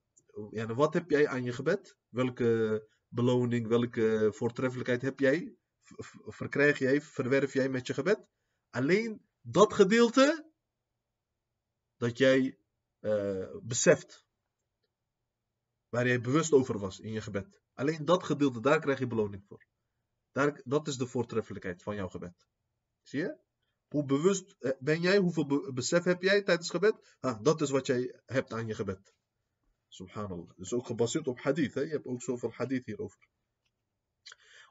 [0.50, 1.96] ja, wat heb jij aan je gebed?
[2.08, 5.55] Welke beloning, welke voortreffelijkheid heb jij,
[6.25, 8.27] verkrijg jij, verwerf jij met je gebed?
[8.69, 10.51] Alleen dat gedeelte
[11.97, 12.57] dat jij
[12.99, 14.25] uh, beseft,
[15.89, 17.61] waar jij bewust over was in je gebed.
[17.73, 19.65] Alleen dat gedeelte, daar krijg je beloning voor.
[20.31, 22.47] Daar, dat is de voortreffelijkheid van jouw gebed.
[23.01, 23.37] Zie je?
[23.87, 25.17] Hoe bewust eh, ben jij?
[25.17, 27.17] Hoeveel besef heb jij tijdens gebed?
[27.19, 29.13] Ah, dat is wat jij hebt aan je gebed.
[29.88, 30.50] Subhanallah.
[30.56, 31.74] Dus ook gebaseerd op hadith.
[31.74, 31.80] Hè?
[31.80, 33.30] Je hebt ook zoveel hadith hierover.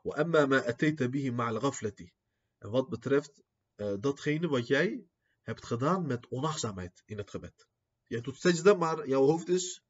[0.03, 2.11] وأما ما أتيت به مع الغفلة.
[2.57, 3.43] En wat betreft
[3.75, 5.05] uh, datgene wat jij
[5.41, 7.67] hebt gedaan met onachtzaamheid in het gebed.
[8.07, 9.83] Jij doet sajda, maar jouw hoofd is.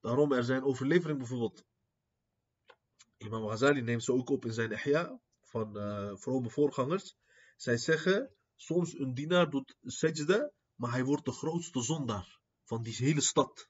[0.00, 1.64] Daarom er zijn overleveringen bijvoorbeeld.
[3.16, 7.16] Imam Ghazali neemt ze ook op in zijn ihya van uh, vrome voorgangers.
[7.56, 12.96] Zij zeggen, soms een dienaar doet sajda, maar hij wordt de grootste zondaar van die
[12.96, 13.68] hele stad.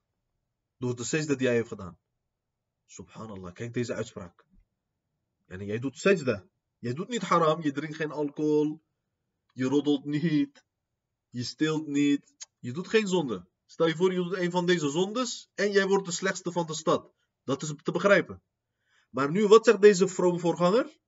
[0.81, 1.99] Door de sajda die hij heeft gedaan.
[2.85, 4.45] Subhanallah, kijk deze uitspraak.
[5.45, 6.47] En jij doet sajda.
[6.77, 8.83] Jij doet niet haram, je drinkt geen alcohol.
[9.53, 10.65] Je roddelt niet.
[11.29, 12.33] Je steelt niet.
[12.59, 13.47] Je doet geen zonde.
[13.65, 16.65] Stel je voor, je doet een van deze zondes en jij wordt de slechtste van
[16.65, 17.13] de stad.
[17.43, 18.43] Dat is te begrijpen.
[19.09, 20.99] Maar nu, wat zegt deze vrome voorganger?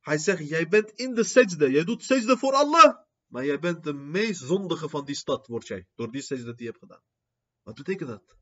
[0.00, 1.66] Hij zegt, jij bent in de sajda.
[1.66, 2.98] Jij doet sajda voor Allah.
[3.26, 5.86] Maar jij bent de meest zondige van die stad, word jij.
[5.94, 7.02] Door die sajda die je hebt gedaan.
[7.62, 8.38] Wat betekent dat?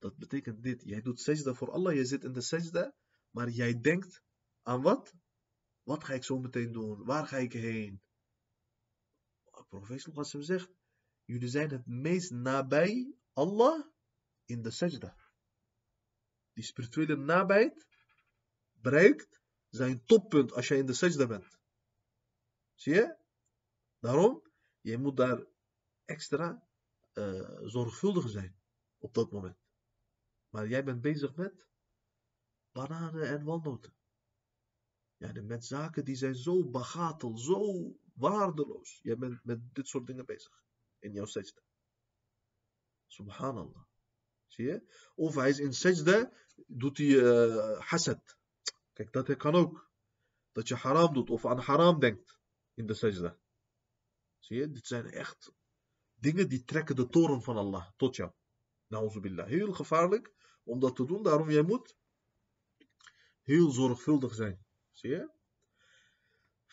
[0.00, 0.82] Dat betekent dit.
[0.84, 1.94] Jij doet sajda voor Allah.
[1.94, 2.94] Jij zit in de sajda.
[3.30, 4.22] Maar jij denkt
[4.62, 5.14] aan wat?
[5.82, 7.04] Wat ga ik zo meteen doen?
[7.04, 8.02] Waar ga ik heen?
[9.68, 10.70] Profeet Sallallahu zegt.
[11.24, 13.86] Jullie zijn het meest nabij Allah
[14.44, 15.16] in de sajda.
[16.52, 17.86] Die spirituele nabijheid
[18.72, 21.58] bereikt zijn toppunt als jij in de sajda bent.
[22.74, 23.16] Zie je?
[23.98, 24.42] Daarom,
[24.80, 25.46] je moet daar
[26.04, 26.68] extra
[27.14, 28.60] uh, zorgvuldig zijn
[28.98, 29.58] op dat moment.
[30.50, 31.68] Maar jij bent bezig met
[32.72, 33.94] bananen en walnoten.
[35.16, 39.00] Ja, met zaken die zijn zo bagatel, zo waardeloos.
[39.02, 40.62] Jij bent met dit soort dingen bezig
[40.98, 41.62] in jouw sajda.
[43.06, 43.84] Subhanallah.
[44.46, 44.82] Zie je?
[45.14, 46.32] Of hij is in sajda,
[46.66, 48.36] doet hij uh, hasad.
[48.92, 49.88] Kijk, dat kan ook.
[50.52, 52.38] Dat je haram doet of aan haram denkt
[52.74, 53.38] in de sajda.
[54.38, 54.70] Zie je?
[54.70, 55.52] Dit zijn echt
[56.14, 58.32] dingen die trekken de toren van Allah tot jou.
[58.86, 59.46] Nauzubillah.
[59.46, 60.32] Heel gevaarlijk
[60.63, 61.23] om dat te doen.
[61.23, 61.97] Daarom jij moet
[63.41, 64.65] heel zorgvuldig zijn.
[64.91, 65.33] Zie je?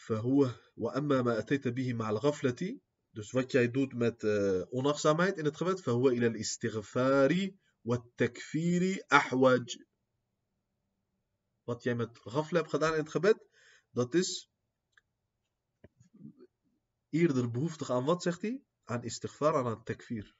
[0.03, 2.81] فهو وأما ما أتيت به مع الغفلة
[3.15, 7.51] dus wat jij doet met uh, onachtzaamheid in het gebed فهو إلى الاستغفار
[7.85, 9.77] والتكفير أحوج
[11.65, 13.47] wat jij met ghafla hebt gedaan in het gebed
[13.91, 14.51] dat is
[17.11, 18.63] eerder behoeftig aan wat zegt hij?
[18.85, 20.35] aan istighfar en aan takfir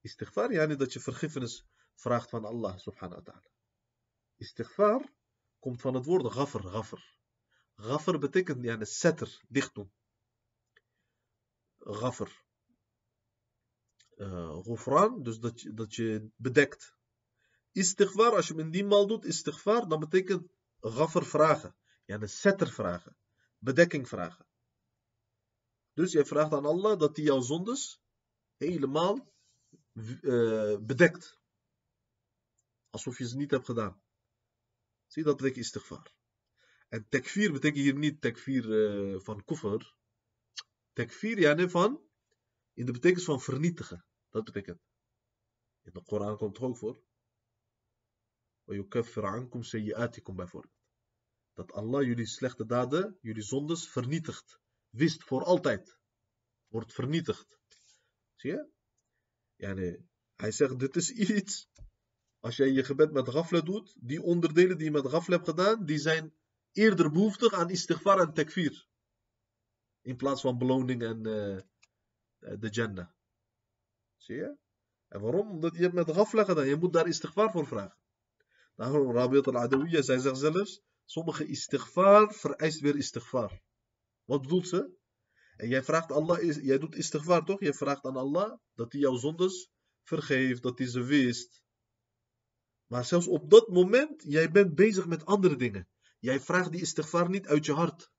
[0.00, 3.53] istighfar yani dat je vergiffenis vraagt van Allah subhanahu wa ta'ala
[4.37, 5.01] istighfar
[5.59, 7.01] komt van het woord ghafr, ghafr.
[7.75, 9.91] Ghafr betekent ja, de setter, dicht doen.
[11.79, 12.43] Ghafr.
[14.15, 16.93] Uh, dus dat je, dat je bedekt.
[17.71, 21.75] Istighfar, als je hem in die mal doet, istighfar, dan betekent gaffer vragen.
[22.05, 23.17] Ja, een setter vragen.
[23.57, 24.45] Bedekking vragen.
[25.93, 28.01] Dus jij vraagt aan Allah dat hij jouw zondes
[28.57, 29.33] helemaal
[29.93, 31.39] uh, bedekt.
[32.95, 34.01] Alsof je ze niet hebt gedaan.
[35.07, 36.13] Zie, dat betekent istighfar.
[36.87, 39.95] En tekfir betekent hier niet tekfir uh, eh, van koffer.
[40.93, 42.01] Tekfir, ja, nee, van.
[42.73, 44.05] In de betekenis van vernietigen.
[44.29, 44.81] Dat betekent.
[45.81, 47.03] In de Koran komt het ook voor.
[50.35, 50.73] bijvoorbeeld.
[51.53, 54.59] Dat Allah jullie slechte daden, jullie zondes vernietigt.
[54.89, 55.97] Wist voor altijd.
[56.67, 57.59] Wordt vernietigd.
[58.35, 58.69] Zie je?
[59.55, 60.09] Ja, nee.
[60.35, 61.69] Hij zegt: Dit is iets
[62.45, 65.85] als jij je gebed met gafle doet, die onderdelen die je met gafle hebt gedaan,
[65.85, 66.33] die zijn
[66.71, 68.87] eerder behoeftig aan istighfar en tekfir.
[70.01, 73.07] In plaats van beloning en uh, de Jannah.
[74.17, 74.57] Zie je?
[75.07, 75.49] En waarom?
[75.49, 76.67] Omdat je hebt met gafle gedaan.
[76.67, 77.97] Je moet daar istighfar voor vragen.
[78.75, 83.61] Daarom Rabiat al-Adawiyya, zij zegt zelfs, sommige istighfar vereist weer istighfar.
[84.23, 84.97] Wat bedoelt ze?
[85.55, 87.59] En jij vraagt Allah, jij doet istighfar toch?
[87.59, 89.69] Jij vraagt aan Allah dat hij jouw zondes
[90.03, 91.63] vergeeft, dat hij ze wist.
[92.95, 95.87] Maar zelfs op dat moment, jij bent bezig met andere dingen.
[96.19, 98.11] Jij vraagt die istighfar niet uit je hart.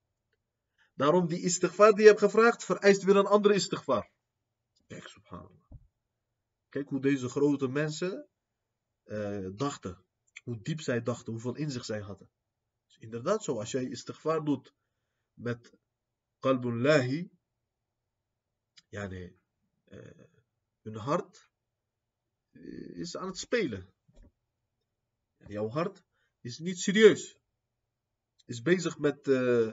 [0.94, 4.10] Daarom die istighfar die je hebt gevraagd, vereist weer een andere istighfar.
[4.86, 5.70] Kijk, subhanallah.
[6.68, 8.28] Kijk hoe deze grote mensen
[9.04, 10.04] uh, dachten.
[10.44, 12.30] Hoe diep zij dachten, hoeveel inzicht zij hadden.
[12.86, 14.74] Dus inderdaad zo, als jij istighfar doet
[15.32, 15.72] met
[16.38, 17.30] qalbun lahi,
[18.88, 19.40] ja nee,
[19.88, 20.24] uh,
[20.82, 21.50] hun hart
[22.92, 23.94] is aan het spelen.
[25.45, 26.03] Jouw hart
[26.41, 27.39] is niet serieus.
[28.45, 29.71] Is bezig met uh,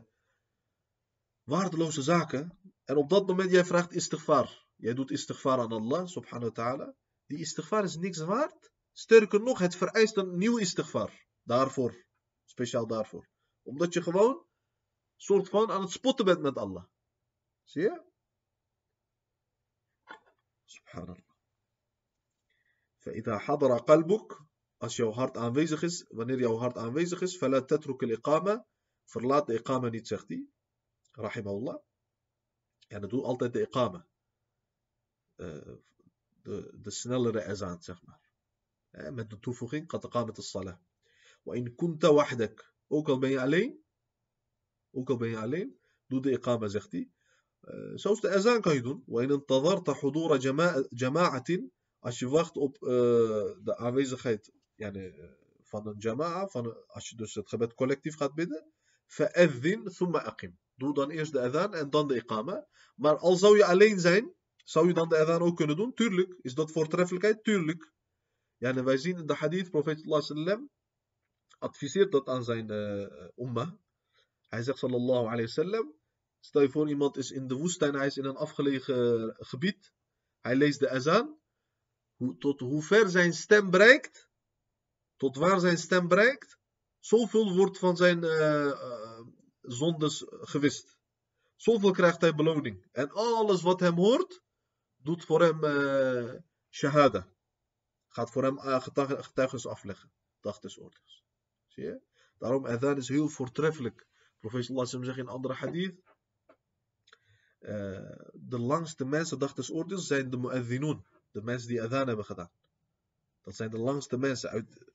[1.42, 2.58] waardeloze zaken.
[2.84, 4.66] En op dat moment jij vraagt istighfar.
[4.76, 6.94] Jij doet istighfar aan Allah subhanahu wa ta'ala.
[7.26, 8.72] Die istighfar is niks waard.
[8.92, 11.26] Sterker nog, het vereist een nieuw istighfar.
[11.42, 12.06] Daarvoor.
[12.44, 13.28] Speciaal daarvoor.
[13.62, 14.46] Omdat je gewoon
[15.16, 16.84] soort van aan het spotten bent met Allah.
[17.62, 18.02] Zie je?
[20.64, 21.26] Subhanallah.
[22.98, 24.38] فإذا حضر قلبك
[24.83, 28.65] als jouw hart aanwezig is, wanneer jouw hart aanwezig is, al-iqama,
[29.03, 30.47] verlaat de iqama niet, zegt hij,
[31.11, 31.77] rahimahullah.
[32.87, 34.07] En dat doet altijd de iqama.
[35.35, 35.73] Eh,
[36.41, 38.21] de, de snellere ezaan, zeg maar.
[38.89, 40.77] Eh, met de toevoeging, qad iqamat as-salah.
[41.43, 43.83] Wa in kunta wahdak, ook al ben je alleen,
[44.91, 47.11] ook al ben je alleen, doe de iqama, zegt hij.
[47.61, 49.03] Uh, de ezaan kan je doen.
[49.05, 49.21] Wa
[51.99, 52.89] als je wacht op uh,
[53.63, 55.13] de aanwezigheid yani
[55.63, 56.49] van een jama'a,
[56.87, 58.73] als je dus het gebed collectief gaat bidden,
[59.97, 60.57] thumma aqim.
[60.75, 62.67] Doe dan eerst de adhan en dan de iqama.
[62.95, 65.93] Maar al zou je alleen zijn, zou je dan de adhan ook kunnen doen?
[65.93, 66.35] Tuurlijk.
[66.41, 67.43] Is dat voortreffelijkheid?
[67.43, 67.91] Tuurlijk.
[68.57, 70.69] Wij zien in de hadith, profeet sallallahu
[71.59, 72.69] adviseert dat aan zijn
[73.35, 73.77] umma.
[74.47, 75.93] Hij zegt sallallahu alayhi wasallam,
[76.39, 79.93] stel je voor iemand is in de woestijn, hij is in een afgelegen gebied.
[80.41, 81.37] Hij leest de azan.
[82.39, 84.29] Tot hoe ver zijn stem bereikt,
[85.23, 86.57] tot waar zijn stem bereikt,
[86.99, 89.19] zoveel wordt van zijn uh, uh,
[89.61, 90.97] zondes gewist.
[91.55, 92.87] Zoveel krijgt hij beloning.
[92.91, 94.41] En alles wat hem hoort,
[94.97, 96.33] doet voor hem uh,
[96.69, 97.27] shahada.
[98.07, 100.11] Gaat voor hem getuigenis afleggen.
[100.41, 101.23] Dag des oordeels.
[101.67, 102.01] Zie je?
[102.37, 104.07] Daarom, adhan is heel voortreffelijk.
[104.39, 106.01] Profeet Allah zegt in andere hadith.
[108.33, 111.05] de langste mensen, dag des oordeels, zijn de mu'adhinun.
[111.31, 112.51] De mensen die adhan hebben gedaan.
[113.41, 114.92] Dat zijn de langste mensen uit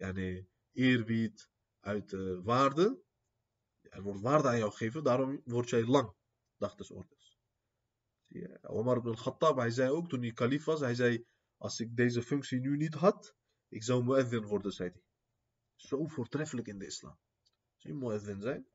[0.00, 1.48] yani, eerbied,
[1.80, 3.02] uit uh, waarde.
[3.80, 6.14] Er wordt waarde aan jou gegeven, daarom word jij lang,
[6.56, 7.38] dag des oordeels.
[8.62, 11.26] Omar ibn al-Khattab, hij zei ook toen hij kalif was, hij zei,
[11.56, 13.34] als ik deze functie nu niet had,
[13.68, 15.02] ik zou muezzin worden, zei hij.
[15.74, 17.18] Zo voortreffelijk in de islam.
[17.76, 18.66] Zie je zijn?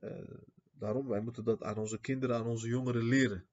[0.00, 3.48] Uh, daarom, wij moeten dat aan onze kinderen, aan onze jongeren leren.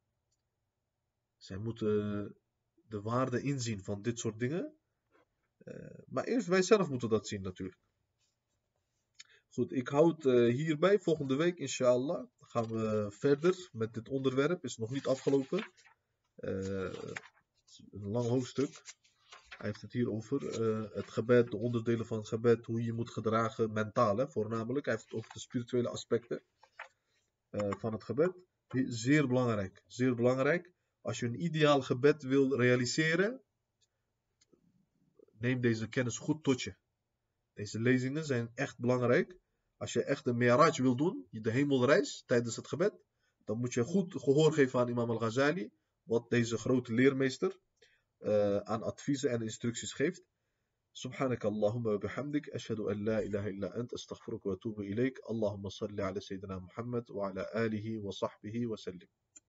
[1.38, 2.36] Zij moeten
[2.74, 4.79] de waarde inzien van dit soort dingen.
[5.66, 7.80] Uh, maar eerst wij zelf moeten dat zien natuurlijk.
[9.50, 11.00] Goed, ik houd uh, hierbij.
[11.00, 14.64] Volgende week, inshallah, gaan we verder met dit onderwerp.
[14.64, 15.72] Is nog niet afgelopen.
[16.38, 16.94] Uh,
[17.92, 18.82] een lang hoofdstuk.
[19.58, 20.42] Hij heeft het hier over
[20.94, 24.86] het gebed, de onderdelen van het gebed, hoe je moet gedragen, mentaal hè, voornamelijk.
[24.86, 26.44] Hij heeft het over de spirituele aspecten
[27.52, 28.34] van het gebed.
[28.88, 30.72] Zeer belangrijk, zeer belangrijk.
[31.02, 33.42] Als je een ideaal gebed wil realiseren,
[35.39, 36.77] neem deze kennis goed tot je.
[37.53, 39.37] Deze lezingen zijn echt belangrijk.
[39.77, 42.95] Als je echt een mi'raj wil doen, de hemelreis tijdens het gebed,
[43.45, 45.71] dan moet je goed gehoor geven aan Imam al-Ghazali,
[46.03, 47.59] wat deze grote leermeester
[48.19, 50.25] uh, aan adviezen en instructies geeft.
[50.97, 56.21] سبحانك اللهم وبحمدك أشهد أن لا إله إلا أنت أستغفرك وأتوب إليك اللهم صل على
[56.21, 59.09] سيدنا محمد وعلى آله وصحبه وسلم